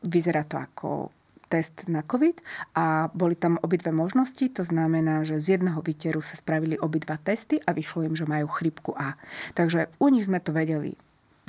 Vyzerá 0.00 0.48
to 0.48 0.56
ako 0.56 1.12
test 1.50 1.90
na 1.90 2.06
COVID 2.06 2.38
a 2.78 3.10
boli 3.10 3.34
tam 3.34 3.58
obidve 3.60 3.90
možnosti. 3.90 4.46
To 4.54 4.62
znamená, 4.62 5.26
že 5.26 5.42
z 5.42 5.58
jedného 5.58 5.82
výteru 5.82 6.22
sa 6.22 6.38
spravili 6.38 6.78
obidva 6.78 7.18
testy 7.18 7.58
a 7.60 7.74
vyšlo 7.74 8.06
im, 8.06 8.14
že 8.14 8.24
majú 8.24 8.46
chrypku 8.46 8.94
A. 8.94 9.18
Takže 9.58 9.90
u 9.98 10.08
nich 10.14 10.30
sme 10.30 10.38
to 10.38 10.54
vedeli 10.54 10.94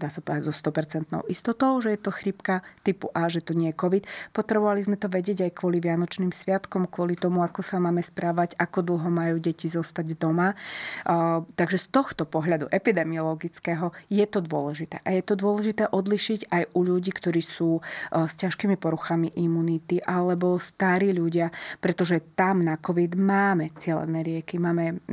dá 0.02 0.10
sa 0.10 0.26
povedať 0.26 0.50
so 0.50 0.54
100% 0.58 1.30
istotou, 1.30 1.78
že 1.78 1.94
je 1.94 2.02
to 2.02 2.10
chrypka 2.10 2.66
typu 2.82 3.14
A, 3.14 3.30
že 3.30 3.46
to 3.46 3.54
nie 3.54 3.70
je 3.70 3.78
COVID. 3.78 4.34
Potrebovali 4.34 4.82
sme 4.82 4.98
to 4.98 5.06
vedieť 5.06 5.46
aj 5.46 5.52
kvôli 5.54 5.78
Vianočným 5.78 6.34
sviatkom, 6.34 6.90
kvôli 6.90 7.14
tomu, 7.14 7.46
ako 7.46 7.62
sa 7.62 7.78
máme 7.78 8.02
správať, 8.02 8.58
ako 8.58 8.82
dlho 8.82 9.14
majú 9.14 9.38
deti 9.38 9.70
zostať 9.70 10.18
doma. 10.18 10.58
Takže 11.54 11.78
z 11.78 11.88
tohto 11.94 12.26
pohľadu 12.26 12.74
epidemiologického 12.74 13.94
je 14.10 14.26
to 14.26 14.42
dôležité. 14.42 15.06
A 15.06 15.14
je 15.14 15.22
to 15.22 15.38
dôležité 15.38 15.86
odlišiť 15.94 16.50
aj 16.50 16.64
u 16.74 16.82
ľudí, 16.82 17.14
ktorí 17.14 17.46
sú 17.46 17.84
s 18.10 18.34
ťažkými 18.40 18.80
poruchami 18.82 19.38
imunity 19.38 20.02
alebo 20.02 20.58
starí 20.58 21.14
ľudia, 21.14 21.52
pretože 21.78 22.34
tam 22.34 22.64
na 22.64 22.80
COVID 22.80 23.20
máme 23.20 23.76
cielené 23.76 24.24
lieky, 24.24 24.58
máme 24.58 25.04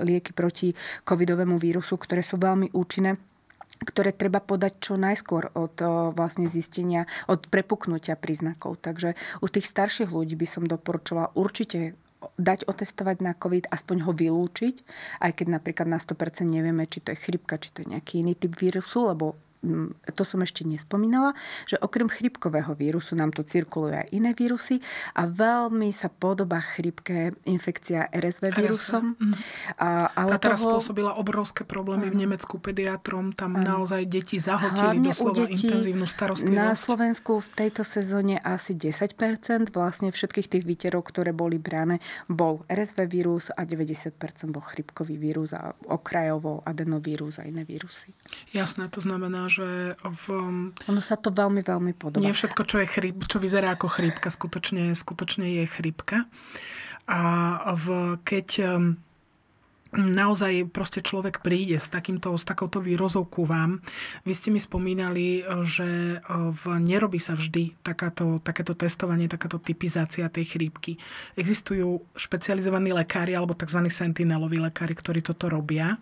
lieky 0.00 0.30
proti 0.30 0.70
covidovému 1.02 1.58
vírusu, 1.58 1.98
ktoré 1.98 2.22
sú 2.22 2.38
veľmi 2.38 2.70
účinné 2.72 3.33
ktoré 3.82 4.14
treba 4.14 4.38
podať 4.38 4.78
čo 4.78 4.94
najskôr 4.94 5.50
od 5.58 5.74
vlastne 6.14 6.46
zistenia, 6.46 7.10
od 7.26 7.50
prepuknutia 7.50 8.14
príznakov. 8.14 8.78
Takže 8.78 9.18
u 9.42 9.46
tých 9.50 9.66
starších 9.66 10.14
ľudí 10.14 10.38
by 10.38 10.46
som 10.46 10.70
doporučila 10.70 11.34
určite 11.34 11.98
dať 12.40 12.64
otestovať 12.64 13.20
na 13.20 13.36
COVID, 13.36 13.68
aspoň 13.68 14.08
ho 14.08 14.12
vylúčiť, 14.16 14.76
aj 15.20 15.32
keď 15.36 15.46
napríklad 15.60 15.84
na 15.84 16.00
100% 16.00 16.48
nevieme, 16.48 16.88
či 16.88 17.04
to 17.04 17.12
je 17.12 17.20
chrypka, 17.20 17.60
či 17.60 17.68
to 17.76 17.84
je 17.84 17.92
nejaký 17.92 18.24
iný 18.24 18.32
typ 18.32 18.56
vírusu, 18.56 19.12
lebo 19.12 19.36
to 20.14 20.22
som 20.22 20.40
ešte 20.44 20.62
nespomínala, 20.62 21.32
že 21.64 21.80
okrem 21.80 22.06
chrypkového 22.06 22.72
vírusu 22.76 23.16
nám 23.16 23.32
tu 23.32 23.42
cirkulujú 23.42 23.94
aj 24.04 24.08
iné 24.12 24.36
vírusy 24.36 24.80
a 25.16 25.26
veľmi 25.26 25.90
sa 25.90 26.12
podobá 26.12 26.60
chrypke 26.62 27.34
infekcia 27.48 28.08
RSV 28.12 28.44
vírusom. 28.54 29.04
RSV. 29.14 29.24
Mhm. 29.24 29.34
A, 29.80 29.88
ale 30.14 30.30
Tá 30.36 30.50
teraz 30.50 30.60
toho... 30.62 30.78
spôsobila 30.78 31.16
obrovské 31.16 31.62
problémy 31.64 32.10
v 32.10 32.16
Nemecku 32.26 32.60
pediatrom. 32.60 33.32
Tam 33.32 33.56
ano. 33.56 33.82
naozaj 33.82 34.06
deti 34.06 34.36
zahltili 34.38 35.00
Hlavne 35.00 35.08
doslova 35.10 35.46
detí 35.46 35.66
intenzívnu 35.66 36.06
starostlivosť. 36.06 36.56
Na 36.56 36.72
Slovensku 36.76 37.32
v 37.40 37.48
tejto 37.54 37.82
sezóne 37.82 38.38
asi 38.42 38.76
10% 38.76 39.72
vlastne 39.72 40.08
všetkých 40.10 40.46
tých 40.50 40.64
výterov, 40.64 41.06
ktoré 41.06 41.32
boli 41.32 41.56
brané, 41.56 41.98
bol 42.28 42.62
RSV 42.68 43.06
vírus 43.08 43.48
a 43.54 43.64
90% 43.64 44.18
bol 44.50 44.62
chrypkový 44.62 45.16
vírus 45.16 45.52
a 45.54 45.72
okrajovo 45.88 46.60
adenovírus 46.66 47.38
a 47.40 47.46
iné 47.46 47.62
vírusy. 47.62 48.12
Jasné, 48.52 48.88
to 48.90 49.00
znamená, 49.00 49.46
že 49.54 49.94
v... 50.02 50.24
Ono 50.90 51.02
sa 51.02 51.14
to 51.14 51.30
veľmi, 51.30 51.62
veľmi 51.62 51.94
podobá. 51.94 52.18
Nie 52.18 52.34
všetko, 52.34 52.66
čo, 52.66 52.82
je 52.82 52.90
chryp, 52.90 53.22
čo 53.30 53.38
vyzerá 53.38 53.78
ako 53.78 53.86
chrípka, 53.86 54.34
skutočne, 54.34 54.90
skutočne 54.98 55.62
je 55.62 55.64
chrípka. 55.70 56.26
A 57.06 57.22
v, 57.78 58.18
keď 58.26 58.48
um, 58.66 58.98
naozaj 59.94 60.66
proste 60.74 61.00
človek 61.00 61.40
príde 61.40 61.78
s, 61.78 61.86
takýmto, 61.86 62.34
s 62.34 62.42
takouto 62.42 62.82
výrozou 62.82 63.22
ku 63.24 63.46
vám. 63.46 63.78
Vy 64.26 64.32
ste 64.34 64.48
mi 64.50 64.58
spomínali, 64.58 65.46
že 65.64 66.18
v, 66.28 66.62
nerobí 66.82 67.22
sa 67.22 67.38
vždy 67.38 67.78
takáto, 67.86 68.42
takéto 68.42 68.74
testovanie, 68.74 69.30
takáto 69.30 69.62
typizácia 69.62 70.26
tej 70.26 70.50
chrípky. 70.50 70.98
Existujú 71.38 72.02
špecializovaní 72.18 72.90
lekári 72.90 73.38
alebo 73.38 73.54
tzv. 73.54 73.86
sentineloví 73.86 74.58
lekári, 74.58 74.98
ktorí 74.98 75.22
toto 75.22 75.46
robia. 75.46 75.96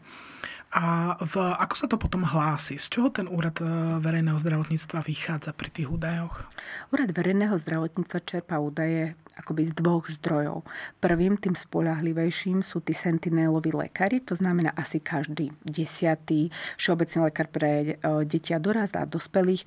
A 0.72 1.20
v, 1.20 1.36
ako 1.36 1.74
sa 1.76 1.84
to 1.84 2.00
potom 2.00 2.24
hlási? 2.24 2.80
Z 2.80 2.88
čoho 2.88 3.08
ten 3.12 3.28
úrad 3.28 3.60
e, 3.60 3.68
verejného 4.00 4.40
zdravotníctva 4.40 5.04
vychádza 5.04 5.52
pri 5.52 5.68
tých 5.68 5.92
údajoch? 5.92 6.48
Úrad 6.88 7.12
verejného 7.12 7.52
zdravotníctva 7.60 8.18
čerpá 8.24 8.56
údaje 8.56 9.12
akoby 9.36 9.68
z 9.68 9.72
dvoch 9.72 10.06
zdrojov. 10.08 10.62
Prvým, 11.00 11.40
tým 11.40 11.56
spolahlivejším 11.56 12.60
sú 12.60 12.84
tí 12.84 12.92
sentineloví 12.92 13.72
lekári, 13.72 14.20
to 14.20 14.36
znamená 14.36 14.70
asi 14.76 15.00
každý 15.00 15.50
desiatý 15.64 16.52
všeobecný 16.76 17.18
lekár 17.32 17.48
pre 17.48 17.70
e, 17.72 17.92
deti 18.28 18.52
a 18.52 18.60
dorast 18.60 18.94
a 18.94 19.08
dospelých 19.08 19.64
e, 19.64 19.66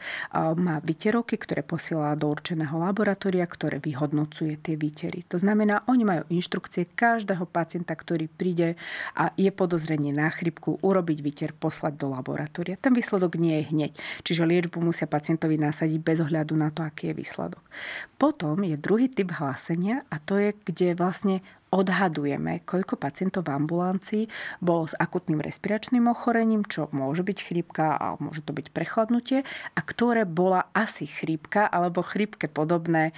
má 0.56 0.80
výterovky, 0.80 1.42
ktoré 1.42 1.66
posiela 1.66 2.14
do 2.14 2.30
určeného 2.30 2.78
laboratória, 2.78 3.44
ktoré 3.50 3.82
vyhodnocuje 3.82 4.62
tie 4.62 4.78
výtery. 4.78 5.26
To 5.34 5.42
znamená, 5.42 5.82
oni 5.90 6.04
majú 6.06 6.24
inštrukcie 6.30 6.94
každého 6.94 7.50
pacienta, 7.50 7.98
ktorý 7.98 8.30
príde 8.30 8.78
a 9.18 9.34
je 9.36 9.50
podozrenie 9.50 10.14
na 10.14 10.30
chrypku, 10.30 10.78
urobiť 10.80 11.18
výter, 11.24 11.52
poslať 11.56 11.98
do 11.98 12.14
laboratória. 12.14 12.78
Ten 12.78 12.94
výsledok 12.94 13.42
nie 13.42 13.64
je 13.64 13.70
hneď. 13.74 13.92
Čiže 14.22 14.46
liečbu 14.46 14.78
musia 14.84 15.10
pacientovi 15.10 15.58
nasadiť 15.58 16.00
bez 16.04 16.18
ohľadu 16.22 16.54
na 16.54 16.70
to, 16.70 16.84
aký 16.84 17.12
je 17.12 17.16
výsledok. 17.18 17.64
Potom 18.16 18.64
je 18.64 18.76
druhý 18.78 19.08
typ 19.12 19.32
hlas 19.36 19.55
hlásenia 19.56 20.04
a 20.12 20.20
to 20.20 20.36
je, 20.36 20.52
kde 20.68 21.00
vlastne 21.00 21.40
odhadujeme, 21.72 22.60
koľko 22.68 23.00
pacientov 23.00 23.48
v 23.48 23.56
ambulancii 23.56 24.24
bolo 24.60 24.84
s 24.84 25.00
akutným 25.00 25.40
respiračným 25.40 26.12
ochorením, 26.12 26.68
čo 26.68 26.92
môže 26.92 27.24
byť 27.24 27.40
chrípka 27.40 27.96
a 27.96 28.20
môže 28.20 28.44
to 28.44 28.52
byť 28.52 28.76
prechladnutie, 28.76 29.48
a 29.48 29.80
ktoré 29.80 30.28
bola 30.28 30.68
asi 30.76 31.08
chrípka 31.08 31.72
alebo 31.72 32.04
chrípke 32.04 32.52
podobné 32.52 33.12
e, 33.12 33.14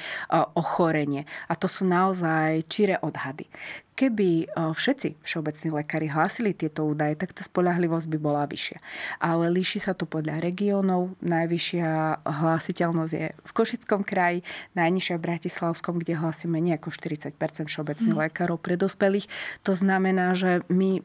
ochorenie. 0.53 1.25
A 1.49 1.57
to 1.57 1.65
sú 1.65 1.89
naozaj 1.89 2.69
čire 2.69 3.01
odhady. 3.01 3.49
Keby 3.97 4.45
všetci 4.53 5.25
všeobecní 5.25 5.73
lekári 5.73 6.05
hlásili 6.05 6.53
tieto 6.53 6.85
údaje, 6.85 7.17
tak 7.17 7.33
tá 7.33 7.41
spolahlivosť 7.41 8.05
by 8.13 8.17
bola 8.21 8.45
vyššia. 8.45 8.77
Ale 9.17 9.49
líši 9.49 9.81
sa 9.81 9.97
to 9.97 10.05
podľa 10.05 10.37
regiónov. 10.37 11.17
Najvyššia 11.25 12.21
hlásiteľnosť 12.21 13.13
je 13.17 13.27
v 13.33 13.51
Košickom 13.57 14.05
kraji, 14.05 14.45
najnižšia 14.77 15.17
v 15.17 15.25
Bratislavskom, 15.25 15.97
kde 15.97 16.13
hlásime 16.13 16.61
nie 16.61 16.77
ako 16.77 16.93
40 16.93 17.33
všeobecných 17.65 18.13
mm. 18.13 18.21
lekárov 18.29 18.61
pre 18.61 18.77
dospelých. 18.77 19.25
To 19.65 19.73
znamená, 19.73 20.37
že 20.37 20.61
my 20.69 21.01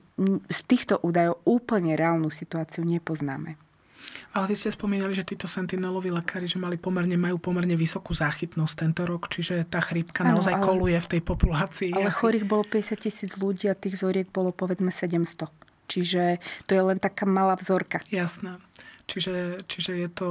z 0.52 0.60
týchto 0.68 1.00
údajov 1.00 1.40
úplne 1.48 1.96
reálnu 1.96 2.28
situáciu 2.28 2.84
nepoznáme. 2.84 3.56
Ale 4.32 4.48
vy 4.48 4.56
ste 4.56 4.72
spomínali, 4.72 5.12
že 5.12 5.28
títo 5.28 5.44
sentineloví 5.44 6.08
lekári, 6.08 6.48
že 6.48 6.56
mali 6.56 6.80
pomerne, 6.80 7.20
majú 7.20 7.36
pomerne 7.36 7.76
vysokú 7.76 8.16
záchytnosť 8.16 8.74
tento 8.74 9.02
rok, 9.04 9.28
čiže 9.28 9.68
tá 9.68 9.84
chrípka 9.84 10.24
ano, 10.24 10.40
naozaj 10.40 10.56
ale, 10.56 10.64
koluje 10.64 10.98
v 10.98 11.08
tej 11.12 11.20
populácii. 11.20 11.90
Ale 11.92 12.08
asi... 12.08 12.20
chorých 12.24 12.44
bolo 12.48 12.64
50 12.64 12.96
tisíc 12.96 13.30
ľudí 13.36 13.68
a 13.68 13.76
tých 13.76 14.00
zoriek 14.00 14.28
bolo 14.32 14.50
povedzme 14.50 14.88
700. 14.88 15.46
Čiže 15.90 16.40
to 16.64 16.72
je 16.72 16.82
len 16.82 16.96
taká 16.96 17.28
malá 17.28 17.52
vzorka. 17.60 18.00
Jasné. 18.08 18.56
Čiže, 19.04 19.68
čiže 19.68 19.92
je 20.00 20.08
to 20.08 20.28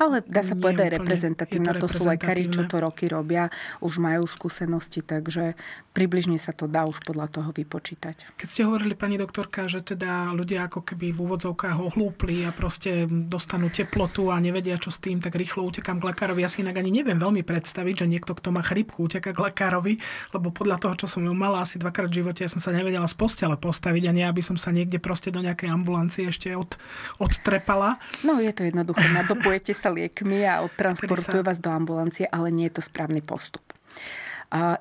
ale 0.00 0.24
dá 0.24 0.40
sa 0.40 0.56
povedať 0.56 0.88
aj 0.88 0.92
reprezentatívne. 1.04 1.76
To, 1.76 1.84
to 1.84 2.00
sú 2.00 2.08
lekári, 2.08 2.48
čo 2.48 2.64
to 2.64 2.80
roky 2.80 3.12
robia, 3.12 3.52
už 3.84 4.00
majú 4.00 4.24
skúsenosti, 4.24 5.04
takže 5.04 5.52
približne 5.92 6.40
sa 6.40 6.56
to 6.56 6.64
dá 6.64 6.88
už 6.88 7.04
podľa 7.04 7.28
toho 7.28 7.50
vypočítať. 7.52 8.40
Keď 8.40 8.48
ste 8.48 8.64
hovorili, 8.64 8.96
pani 8.96 9.20
doktorka, 9.20 9.68
že 9.68 9.84
teda 9.84 10.32
ľudia 10.32 10.64
ako 10.64 10.80
keby 10.80 11.12
v 11.12 11.18
úvodzovkách 11.28 11.76
ohlúpli 11.76 12.48
a 12.48 12.56
proste 12.56 13.04
dostanú 13.04 13.68
teplotu 13.68 14.32
a 14.32 14.40
nevedia, 14.40 14.80
čo 14.80 14.88
s 14.88 14.96
tým, 14.96 15.20
tak 15.20 15.36
rýchlo 15.36 15.68
utekám 15.68 16.00
k 16.00 16.08
lekárovi. 16.08 16.40
Ja 16.40 16.48
si 16.48 16.64
inak 16.64 16.80
ani 16.80 16.88
neviem 16.88 17.20
veľmi 17.20 17.44
predstaviť, 17.44 18.04
že 18.04 18.06
niekto, 18.08 18.32
kto 18.32 18.56
má 18.56 18.64
chrypku, 18.64 19.04
uteká 19.04 19.36
k 19.36 19.44
lekárovi, 19.52 20.00
lebo 20.32 20.48
podľa 20.48 20.80
toho, 20.80 20.94
čo 21.04 21.06
som 21.10 21.20
ju 21.20 21.36
mala 21.36 21.60
asi 21.60 21.76
dvakrát 21.76 22.08
v 22.08 22.24
živote, 22.24 22.48
ja 22.48 22.50
som 22.50 22.64
sa 22.64 22.72
nevedela 22.72 23.04
z 23.04 23.12
postele 23.12 23.60
postaviť 23.60 24.08
a 24.08 24.12
nie, 24.16 24.24
aby 24.24 24.40
som 24.40 24.56
sa 24.56 24.72
niekde 24.72 24.96
proste 24.96 25.28
do 25.28 25.44
nejakej 25.44 25.68
ambulancie 25.68 26.24
ešte 26.32 26.56
od, 26.56 26.80
odtrepala. 27.20 28.00
No 28.24 28.40
je 28.40 28.48
to 28.56 28.64
jednoduché. 28.64 29.04
Na 29.12 29.26
dobu 29.26 29.49
očkujete 29.50 29.74
sa 29.74 29.90
liekmi 29.90 30.46
a 30.46 30.62
odtransportujú 30.62 31.42
vás 31.42 31.58
do 31.58 31.74
ambulancie, 31.74 32.22
ale 32.30 32.54
nie 32.54 32.70
je 32.70 32.78
to 32.78 32.86
správny 32.86 33.18
postup. 33.18 33.66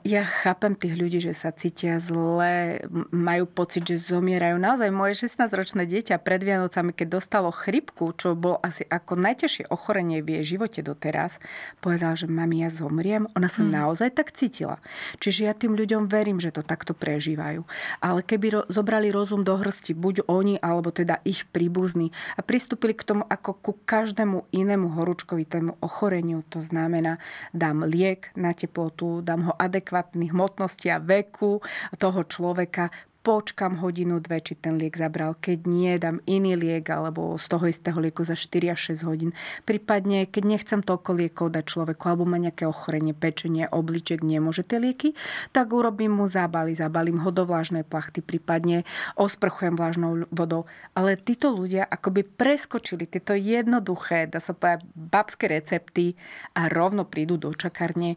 Ja 0.01 0.25
chápem 0.25 0.73
tých 0.73 0.97
ľudí, 0.97 1.21
že 1.21 1.38
sa 1.38 1.53
cítia 1.53 2.01
zle, 2.01 2.81
majú 3.13 3.45
pocit, 3.45 3.85
že 3.85 4.01
zomierajú. 4.01 4.57
Naozaj 4.57 4.89
moje 4.89 5.21
16-ročné 5.21 5.85
dieťa 5.85 6.17
pred 6.25 6.41
Vianocami, 6.41 6.89
keď 6.89 7.21
dostalo 7.21 7.53
chrypku, 7.53 8.09
čo 8.17 8.33
bolo 8.33 8.57
asi 8.65 8.81
ako 8.89 9.21
najťažšie 9.21 9.69
ochorenie 9.69 10.25
v 10.25 10.41
jej 10.41 10.57
živote 10.57 10.81
doteraz, 10.81 11.38
povedala, 11.85 12.17
že 12.17 12.25
mami, 12.25 12.65
ja 12.65 12.73
zomriem. 12.73 13.29
Ona 13.38 13.45
sa 13.45 13.61
hmm. 13.61 13.69
naozaj 13.69 14.17
tak 14.17 14.33
cítila. 14.33 14.81
Čiže 15.21 15.45
ja 15.45 15.53
tým 15.53 15.77
ľuďom 15.77 16.09
verím, 16.09 16.41
že 16.41 16.49
to 16.49 16.65
takto 16.65 16.97
prežívajú. 16.97 17.61
Ale 18.01 18.25
keby 18.25 18.47
ro- 18.49 18.67
zobrali 18.73 19.13
rozum 19.13 19.45
do 19.45 19.53
hrsti, 19.53 19.93
buď 19.93 20.25
oni, 20.25 20.57
alebo 20.65 20.89
teda 20.89 21.21
ich 21.21 21.45
príbuzní 21.45 22.09
a 22.33 22.41
pristúpili 22.41 22.97
k 22.97 23.05
tomu 23.05 23.21
ako 23.29 23.53
ku 23.53 23.77
každému 23.85 24.49
inému 24.49 24.97
horúčkovitému 24.97 25.77
ochoreniu, 25.77 26.41
to 26.49 26.57
znamená, 26.65 27.21
dám 27.53 27.85
liek 27.85 28.33
na 28.33 28.57
teplotu, 28.57 29.21
dám 29.21 29.45
ho 29.45 29.58
adekvátnych 29.59 30.31
hmotnosti 30.31 30.87
a 30.87 31.03
veku 31.03 31.59
toho 31.99 32.23
človeka, 32.23 32.87
počkam 33.19 33.83
hodinu, 33.83 34.23
dve, 34.23 34.39
či 34.39 34.55
ten 34.55 34.79
liek 34.79 34.95
zabral. 34.95 35.35
Keď 35.35 35.67
nie, 35.67 35.91
dám 35.99 36.23
iný 36.23 36.55
liek 36.55 36.87
alebo 36.87 37.35
z 37.35 37.45
toho 37.51 37.67
istého 37.67 37.99
lieku 37.99 38.23
za 38.23 38.33
4 38.33 38.73
až 38.73 38.95
6 38.95 39.05
hodín. 39.05 39.31
Prípadne, 39.67 40.23
keď 40.23 40.43
nechcem 40.47 40.79
toľko 40.79 41.19
liekov 41.19 41.51
dať 41.51 41.65
človeku 41.67 42.03
alebo 42.07 42.23
má 42.23 42.39
nejaké 42.39 42.63
ochorenie, 42.63 43.11
pečenie, 43.11 43.67
obliček, 43.67 44.23
nemôže 44.23 44.63
tie 44.63 44.79
lieky, 44.79 45.19
tak 45.51 45.69
urobím 45.75 46.15
mu 46.15 46.25
zábaly, 46.31 46.73
zabalím 46.73 47.19
ho 47.21 47.29
do 47.29 47.43
vlážnej 47.43 47.83
plachty, 47.83 48.23
prípadne 48.23 48.87
osprchujem 49.19 49.75
vlážnou 49.75 50.25
vodou. 50.31 50.65
Ale 50.95 51.19
títo 51.19 51.51
ľudia 51.51 51.83
akoby 51.85 52.23
preskočili 52.23 53.03
tieto 53.03 53.35
jednoduché, 53.35 54.31
dá 54.31 54.39
sa 54.39 54.55
povedať, 54.55 54.87
babské 54.95 55.45
recepty 55.51 56.15
a 56.55 56.71
rovno 56.71 57.03
prídu 57.03 57.35
do 57.35 57.51
čakárne 57.51 58.15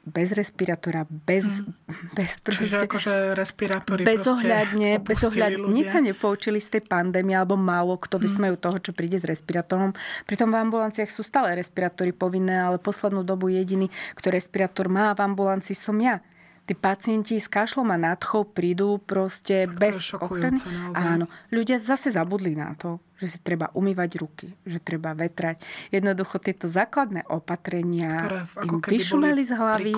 bez 0.00 0.32
respirátora, 0.32 1.04
bez, 1.08 1.44
mm. 1.44 2.16
bez 2.16 2.40
proste, 2.40 2.64
Čiže 2.64 2.76
akože 2.88 3.12
respirátory 3.36 4.02
bezohľadne, 4.08 4.96
bezohľadne, 5.04 5.68
nič 5.68 5.92
sa 5.92 6.00
nepoučili 6.00 6.56
z 6.56 6.78
tej 6.78 6.82
pandémie, 6.88 7.36
alebo 7.36 7.60
málo 7.60 8.00
kto 8.00 8.16
mm. 8.16 8.22
vysmejú 8.24 8.56
toho, 8.56 8.78
čo 8.80 8.90
príde 8.96 9.20
s 9.20 9.28
respirátorom. 9.28 9.92
Pritom 10.24 10.48
v 10.48 10.56
ambulanciách 10.56 11.12
sú 11.12 11.20
stále 11.20 11.52
respirátory 11.52 12.16
povinné, 12.16 12.56
ale 12.56 12.80
poslednú 12.80 13.20
dobu 13.22 13.52
jediný, 13.52 13.92
kto 14.16 14.32
respirátor 14.32 14.88
má 14.88 15.12
v 15.12 15.20
ambulancii 15.20 15.76
som 15.76 15.96
ja 16.00 16.24
tí 16.70 16.78
pacienti 16.78 17.34
s 17.34 17.50
kašlom 17.50 17.90
a 17.90 17.98
nadchou 17.98 18.46
prídu 18.46 19.02
proste 19.02 19.66
tak 19.66 19.74
bez 19.74 20.14
ochrany. 20.14 20.54
Áno, 20.94 21.26
ľudia 21.50 21.82
zase 21.82 22.14
zabudli 22.14 22.54
na 22.54 22.78
to, 22.78 23.02
že 23.20 23.36
si 23.36 23.38
treba 23.38 23.68
umývať 23.76 24.10
ruky, 24.16 24.48
že 24.64 24.80
treba 24.80 25.12
vetrať. 25.12 25.60
Jednoducho 25.92 26.40
tieto 26.40 26.64
základné 26.66 27.28
opatrenia 27.28 28.24
Ktoré 28.24 28.40
im 28.64 28.80
vyšumeli 28.80 29.42
z 29.44 29.52
hlavy. 29.54 29.92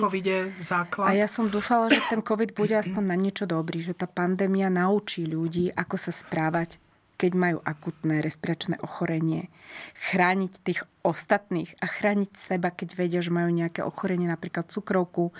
základ. 0.59 1.07
A 1.07 1.15
ja 1.15 1.27
som 1.31 1.47
dúfala, 1.47 1.87
že 1.87 2.03
ten 2.11 2.19
COVID 2.19 2.51
bude 2.51 2.75
aspoň 2.75 3.03
na 3.07 3.15
niečo 3.15 3.47
dobrý, 3.47 3.79
že 3.79 3.95
tá 3.95 4.05
pandémia 4.05 4.67
naučí 4.67 5.23
ľudí, 5.23 5.71
ako 5.71 5.95
sa 5.95 6.11
správať 6.11 6.83
keď 7.13 7.39
majú 7.39 7.57
akutné 7.63 8.19
respiračné 8.19 8.83
ochorenie. 8.83 9.47
Chrániť 10.11 10.51
tých 10.59 10.83
ostatných 11.03 11.75
a 11.83 11.85
chrániť 11.85 12.31
seba, 12.31 12.71
keď 12.71 12.95
vedia, 12.95 13.19
že 13.19 13.27
majú 13.27 13.51
nejaké 13.51 13.83
ochorenie, 13.83 14.23
napríklad 14.23 14.71
cukrovku, 14.71 15.35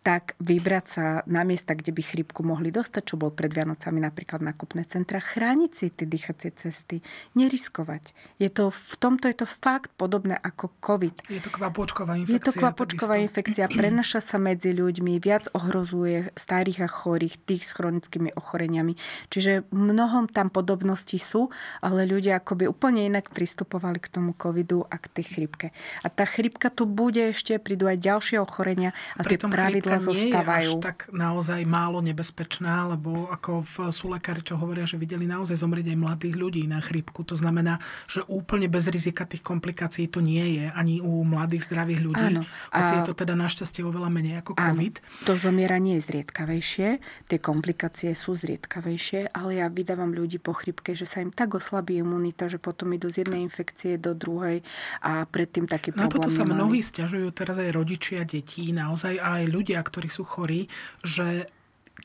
tak 0.00 0.34
vybrať 0.40 0.84
sa 0.88 1.04
na 1.28 1.44
miesta, 1.44 1.76
kde 1.76 1.92
by 1.92 2.02
chrípku 2.02 2.40
mohli 2.40 2.72
dostať, 2.72 3.12
čo 3.12 3.20
bol 3.20 3.28
pred 3.28 3.52
Vianocami 3.52 4.00
napríklad 4.00 4.40
nakupné 4.40 4.88
centra, 4.88 5.20
chrániť 5.20 5.70
si 5.70 5.92
tie 5.92 6.08
dýchacie 6.08 6.50
cesty, 6.56 7.04
neriskovať. 7.36 8.16
Je 8.40 8.48
to, 8.48 8.72
v 8.72 8.94
tomto 8.96 9.28
je 9.28 9.36
to 9.36 9.46
fakt 9.46 9.92
podobné 10.00 10.34
ako 10.40 10.72
COVID. 10.80 11.28
Je 11.28 11.44
to 11.44 11.52
kvapôčková 11.52 12.16
infekcia. 12.16 12.34
Je 12.34 12.42
to 12.42 12.52
kvapôčková 12.56 13.14
infekcia, 13.20 13.68
prenaša 13.68 14.24
sa 14.24 14.40
medzi 14.40 14.72
ľuďmi, 14.72 15.20
viac 15.20 15.52
ohrozuje 15.52 16.32
starých 16.40 16.82
a 16.82 16.88
chorých, 16.88 17.36
tých 17.44 17.68
s 17.68 17.76
chronickými 17.76 18.32
ochoreniami. 18.32 18.96
Čiže 19.28 19.68
mnohom 19.70 20.26
tam 20.32 20.48
podobnosti 20.48 21.20
sú, 21.20 21.52
ale 21.84 22.08
ľudia 22.08 22.40
akoby 22.40 22.64
úplne 22.64 23.04
inak 23.04 23.28
pristupovali 23.28 24.00
k 24.00 24.08
tomu 24.08 24.32
covidu 24.32 24.88
a 24.88 25.01
k 25.02 25.06
tej 25.10 25.24
chrypke. 25.34 25.74
A 26.00 26.08
tá 26.08 26.22
chrypka 26.22 26.70
tu 26.70 26.86
bude 26.86 27.34
ešte, 27.34 27.58
prídu 27.58 27.90
aj 27.90 27.98
ďalšie 27.98 28.38
ochorenia 28.38 28.94
a 29.18 29.26
tie 29.26 29.34
pravidla 29.34 29.98
zostávajú. 29.98 30.70
Nie 30.70 30.78
je 30.78 30.78
až 30.78 30.84
tak 30.84 31.10
naozaj 31.10 31.60
málo 31.66 31.98
nebezpečná, 31.98 32.86
lebo 32.94 33.26
ako 33.34 33.66
v, 33.66 33.74
sú 33.90 34.06
lekári, 34.14 34.46
čo 34.46 34.54
hovoria, 34.54 34.86
že 34.86 34.94
videli 34.94 35.26
naozaj 35.26 35.58
zomrieť 35.58 35.90
aj 35.90 35.98
mladých 35.98 36.34
ľudí 36.38 36.62
na 36.70 36.78
chrypku. 36.78 37.26
To 37.26 37.34
znamená, 37.34 37.82
že 38.06 38.22
úplne 38.30 38.70
bez 38.70 38.86
rizika 38.86 39.26
tých 39.26 39.42
komplikácií 39.42 40.06
to 40.06 40.22
nie 40.22 40.62
je 40.62 40.70
ani 40.70 41.02
u 41.02 41.26
mladých 41.26 41.66
zdravých 41.66 42.00
ľudí. 42.00 42.32
Áno. 42.38 42.42
A... 42.70 42.76
Hoci 42.84 42.94
je 43.02 43.04
to 43.10 43.14
teda 43.18 43.34
našťastie 43.34 43.82
oveľa 43.82 44.08
menej 44.12 44.34
ako 44.44 44.54
COVID. 44.54 44.94
Áno. 45.02 45.26
To 45.26 45.32
zomieranie 45.34 45.98
je 45.98 46.06
zriedkavejšie, 46.06 46.88
tie 47.26 47.38
komplikácie 47.42 48.14
sú 48.14 48.36
zriedkavejšie, 48.36 49.32
ale 49.32 49.58
ja 49.58 49.66
vydávam 49.72 50.12
ľudí 50.12 50.38
po 50.38 50.52
chrypke, 50.52 50.92
že 50.92 51.08
sa 51.08 51.24
im 51.24 51.32
tak 51.32 51.56
oslabí 51.56 51.98
imunita, 51.98 52.46
že 52.52 52.60
potom 52.60 52.92
idú 52.92 53.08
z 53.08 53.26
jednej 53.26 53.42
infekcie 53.42 53.96
do 53.96 54.12
druhej 54.12 54.60
a 55.00 55.24
predtým 55.24 55.64
taký 55.64 55.96
problém 55.96 56.10
Na 56.10 56.12
toto 56.12 56.28
sa 56.28 56.44
nemali. 56.44 56.58
mnohí 56.58 56.80
stiažujú 56.84 57.32
teraz 57.32 57.56
aj 57.56 57.72
rodičia 57.72 58.28
detí, 58.28 58.74
naozaj 58.74 59.16
aj 59.16 59.42
ľudia, 59.48 59.80
ktorí 59.80 60.12
sú 60.12 60.26
chorí, 60.26 60.68
že 61.00 61.48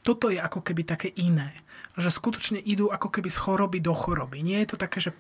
toto 0.07 0.31
je 0.31 0.39
ako 0.39 0.63
keby 0.63 0.87
také 0.87 1.11
iné. 1.19 1.51
Že 1.97 2.09
skutočne 2.13 2.59
idú 2.61 2.93
ako 2.93 3.09
keby 3.09 3.27
z 3.27 3.37
choroby 3.41 3.79
do 3.81 3.91
choroby. 3.91 4.45
Nie 4.45 4.63
je 4.63 4.71
to 4.71 4.77
také, 4.77 5.01
že 5.01 5.11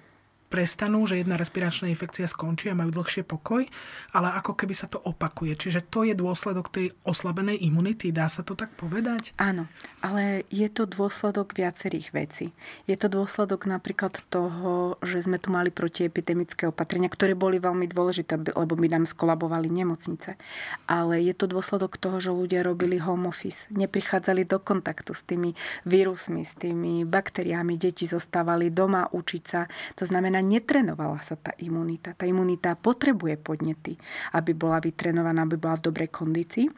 prestanú, 0.47 1.03
že 1.03 1.19
jedna 1.19 1.35
respiračná 1.35 1.91
infekcia 1.91 2.27
skončí 2.27 2.71
a 2.71 2.77
majú 2.79 2.91
dlhšie 2.95 3.27
pokoj, 3.27 3.67
ale 4.15 4.27
ako 4.39 4.55
keby 4.55 4.73
sa 4.73 4.87
to 4.87 4.99
opakuje. 5.03 5.59
Čiže 5.59 5.83
to 5.91 6.07
je 6.07 6.15
dôsledok 6.15 6.71
tej 6.71 6.95
oslabenej 7.03 7.59
imunity, 7.67 8.15
dá 8.15 8.31
sa 8.31 8.41
to 8.47 8.55
tak 8.55 8.71
povedať? 8.79 9.35
Áno, 9.37 9.67
ale 9.99 10.47
je 10.47 10.67
to 10.71 10.87
dôsledok 10.87 11.51
viacerých 11.51 12.15
vecí. 12.15 12.55
Je 12.87 12.95
to 12.95 13.11
dôsledok 13.11 13.67
napríklad 13.67 14.23
toho, 14.31 14.95
že 15.03 15.27
sme 15.27 15.35
tu 15.35 15.51
mali 15.51 15.67
protiepidemické 15.67 16.71
opatrenia, 16.71 17.11
ktoré 17.11 17.35
boli 17.35 17.59
veľmi 17.59 17.85
dôležité, 17.91 18.39
lebo 18.55 18.73
by 18.79 18.87
nám 18.87 19.03
skolabovali 19.03 19.67
nemocnice. 19.67 20.39
Ale 20.87 21.19
je 21.19 21.35
to 21.35 21.51
dôsledok 21.51 21.99
toho, 21.99 22.23
že 22.23 22.31
ľudia 22.31 22.63
robili 22.63 22.97
home 23.03 23.27
office, 23.27 23.67
neprichádzali 23.75 24.47
do 24.47 24.63
kontaktu 24.63 25.11
s 25.11 25.21
tými 25.27 25.51
vírusmi, 25.83 26.47
s 26.47 26.55
tými 26.55 27.03
baktériami, 27.03 27.75
deti 27.75 28.07
zostávali 28.07 28.71
doma 28.71 29.11
učiť 29.11 29.43
sa. 29.43 29.67
To 29.99 30.07
znamená, 30.07 30.36
znamená, 30.37 30.61
netrenovala 30.61 31.19
sa 31.25 31.35
tá 31.35 31.53
imunita. 31.57 32.13
Tá 32.13 32.29
imunita 32.29 32.77
potrebuje 32.77 33.41
podnety, 33.41 33.97
aby 34.37 34.53
bola 34.53 34.77
vytrenovaná, 34.77 35.45
aby 35.45 35.57
bola 35.57 35.81
v 35.81 35.85
dobrej 35.89 36.09
kondícii. 36.13 36.69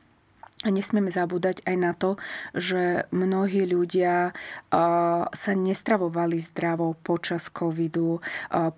A 0.68 0.76
nesmieme 0.76 1.08
zabúdať 1.08 1.64
aj 1.64 1.76
na 1.80 1.96
to, 1.96 2.20
že 2.52 3.08
mnohí 3.16 3.64
ľudia 3.64 4.36
sa 5.32 5.52
nestravovali 5.56 6.36
zdravo 6.52 7.00
počas 7.00 7.48
covidu, 7.48 8.20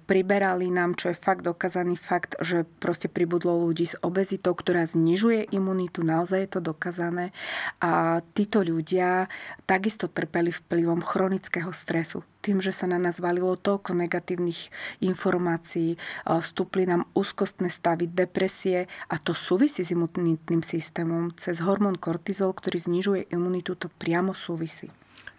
priberali 0.06 0.70
nám, 0.70 0.94
čo 0.94 1.10
je 1.10 1.18
fakt 1.18 1.42
dokázaný 1.42 1.98
fakt, 1.98 2.38
že 2.38 2.70
proste 2.78 3.10
pribudlo 3.10 3.66
ľudí 3.66 3.90
s 3.90 3.98
obezitou, 4.06 4.54
ktorá 4.54 4.86
znižuje 4.86 5.50
imunitu, 5.50 6.06
naozaj 6.06 6.46
je 6.46 6.50
to 6.54 6.62
dokázané. 6.62 7.34
A 7.82 8.22
títo 8.38 8.62
ľudia 8.62 9.26
takisto 9.66 10.06
trpeli 10.06 10.54
vplyvom 10.54 11.02
chronického 11.02 11.74
stresu 11.74 12.22
tým, 12.42 12.58
že 12.60 12.74
sa 12.74 12.90
na 12.90 12.98
nás 12.98 13.22
valilo 13.22 13.54
toľko 13.54 13.94
negatívnych 13.94 14.74
informácií, 15.06 15.96
stúpli 16.26 16.90
nám 16.90 17.06
úzkostné 17.14 17.70
stavy, 17.70 18.10
depresie 18.10 18.90
a 19.08 19.16
to 19.22 19.38
súvisí 19.38 19.86
s 19.86 19.94
imunitným 19.94 20.66
systémom. 20.66 21.32
Cez 21.38 21.62
hormón 21.62 22.02
kortizol, 22.02 22.58
ktorý 22.58 22.82
znižuje 22.82 23.22
imunitu, 23.30 23.78
to 23.78 23.88
priamo 23.88 24.34
súvisí. 24.34 24.90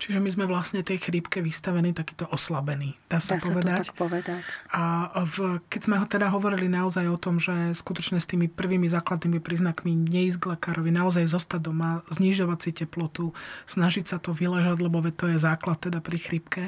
Čiže 0.02 0.18
my 0.18 0.30
sme 0.34 0.50
vlastne 0.50 0.82
tej 0.82 0.98
chrípke 0.98 1.38
vystavení 1.38 1.94
takýto 1.94 2.26
oslabení, 2.26 2.98
dá 3.06 3.22
sa 3.22 3.38
dá 3.38 3.46
povedať. 3.46 3.86
Sa 3.86 3.94
to 3.94 3.94
tak 3.94 4.02
povedať. 4.02 4.42
A 4.74 4.82
v, 5.22 5.62
keď 5.70 5.80
sme 5.86 5.96
ho 6.02 6.06
teda 6.10 6.26
hovorili 6.26 6.66
naozaj 6.66 7.06
o 7.06 7.14
tom, 7.14 7.38
že 7.38 7.70
skutočne 7.70 8.18
s 8.18 8.26
tými 8.26 8.50
prvými 8.50 8.90
základnými 8.90 9.38
príznakmi 9.38 9.94
neísť 9.94 10.42
k 10.42 10.48
lekárovi, 10.58 10.90
naozaj 10.90 11.30
zostať 11.30 11.70
doma, 11.70 12.02
znižovať 12.10 12.58
si 12.58 12.70
teplotu, 12.82 13.30
snažiť 13.70 14.10
sa 14.10 14.18
to 14.18 14.34
vyležať, 14.34 14.74
lebo 14.82 14.98
to 15.14 15.30
je 15.30 15.38
základ 15.38 15.78
teda 15.78 16.02
pri 16.02 16.18
chrípke. 16.18 16.62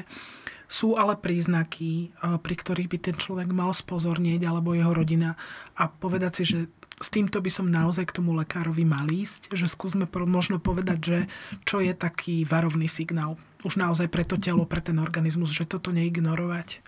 Sú 0.71 0.95
ale 0.95 1.19
príznaky, 1.19 2.15
pri 2.39 2.55
ktorých 2.55 2.87
by 2.87 2.97
ten 3.03 3.15
človek 3.19 3.51
mal 3.51 3.75
spozornieť, 3.75 4.47
alebo 4.47 4.71
jeho 4.71 4.95
rodina 4.95 5.35
a 5.75 5.91
povedať 5.91 6.31
si, 6.39 6.43
že 6.47 6.59
s 6.95 7.11
týmto 7.11 7.43
by 7.43 7.51
som 7.51 7.67
naozaj 7.67 8.07
k 8.07 8.15
tomu 8.21 8.31
lekárovi 8.31 8.87
mal 8.87 9.07
ísť, 9.11 9.51
že 9.51 9.67
skúsme 9.67 10.07
možno 10.25 10.63
povedať, 10.63 10.99
že 11.03 11.17
čo 11.67 11.83
je 11.83 11.91
taký 11.91 12.47
varovný 12.47 12.87
signál 12.87 13.35
už 13.65 13.81
naozaj 13.81 14.07
pre 14.13 14.21
to 14.21 14.37
telo, 14.37 14.69
pre 14.69 14.79
ten 14.79 15.01
organizmus, 15.01 15.49
že 15.49 15.65
toto 15.65 15.89
neignorovať. 15.89 16.85